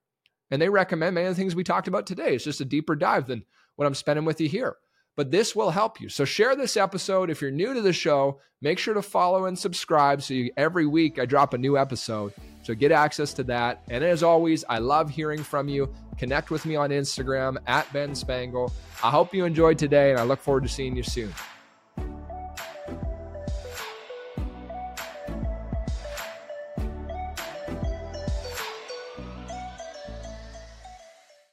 And 0.49 0.61
they 0.61 0.69
recommend 0.69 1.15
many 1.15 1.27
of 1.27 1.35
the 1.35 1.41
things 1.41 1.55
we 1.55 1.63
talked 1.63 1.87
about 1.87 2.05
today. 2.05 2.35
It's 2.35 2.43
just 2.43 2.61
a 2.61 2.65
deeper 2.65 2.95
dive 2.95 3.27
than 3.27 3.45
what 3.75 3.85
I'm 3.85 3.95
spending 3.95 4.25
with 4.25 4.41
you 4.41 4.49
here. 4.49 4.75
But 5.17 5.31
this 5.31 5.55
will 5.55 5.71
help 5.71 5.99
you. 5.99 6.09
So 6.09 6.25
share 6.25 6.55
this 6.55 6.77
episode. 6.77 7.29
If 7.29 7.41
you're 7.41 7.51
new 7.51 7.73
to 7.73 7.81
the 7.81 7.93
show, 7.93 8.39
make 8.61 8.79
sure 8.79 8.93
to 8.93 9.01
follow 9.01 9.45
and 9.45 9.57
subscribe 9.57 10.21
so 10.21 10.33
you, 10.33 10.51
every 10.55 10.85
week 10.85 11.19
I 11.19 11.25
drop 11.25 11.53
a 11.53 11.57
new 11.57 11.77
episode. 11.77 12.33
So 12.63 12.73
get 12.73 12.91
access 12.91 13.33
to 13.33 13.43
that. 13.45 13.83
And 13.89 14.03
as 14.03 14.23
always, 14.23 14.63
I 14.69 14.77
love 14.77 15.09
hearing 15.09 15.43
from 15.43 15.67
you. 15.67 15.93
Connect 16.17 16.51
with 16.51 16.65
me 16.65 16.75
on 16.75 16.91
Instagram 16.91 17.57
at 17.67 17.91
Ben 17.91 18.11
Spangl. 18.11 18.71
I 19.03 19.09
hope 19.09 19.33
you 19.33 19.45
enjoyed 19.45 19.77
today 19.77 20.11
and 20.11 20.19
I 20.19 20.23
look 20.23 20.39
forward 20.39 20.63
to 20.63 20.69
seeing 20.69 20.95
you 20.95 21.03
soon. 21.03 21.33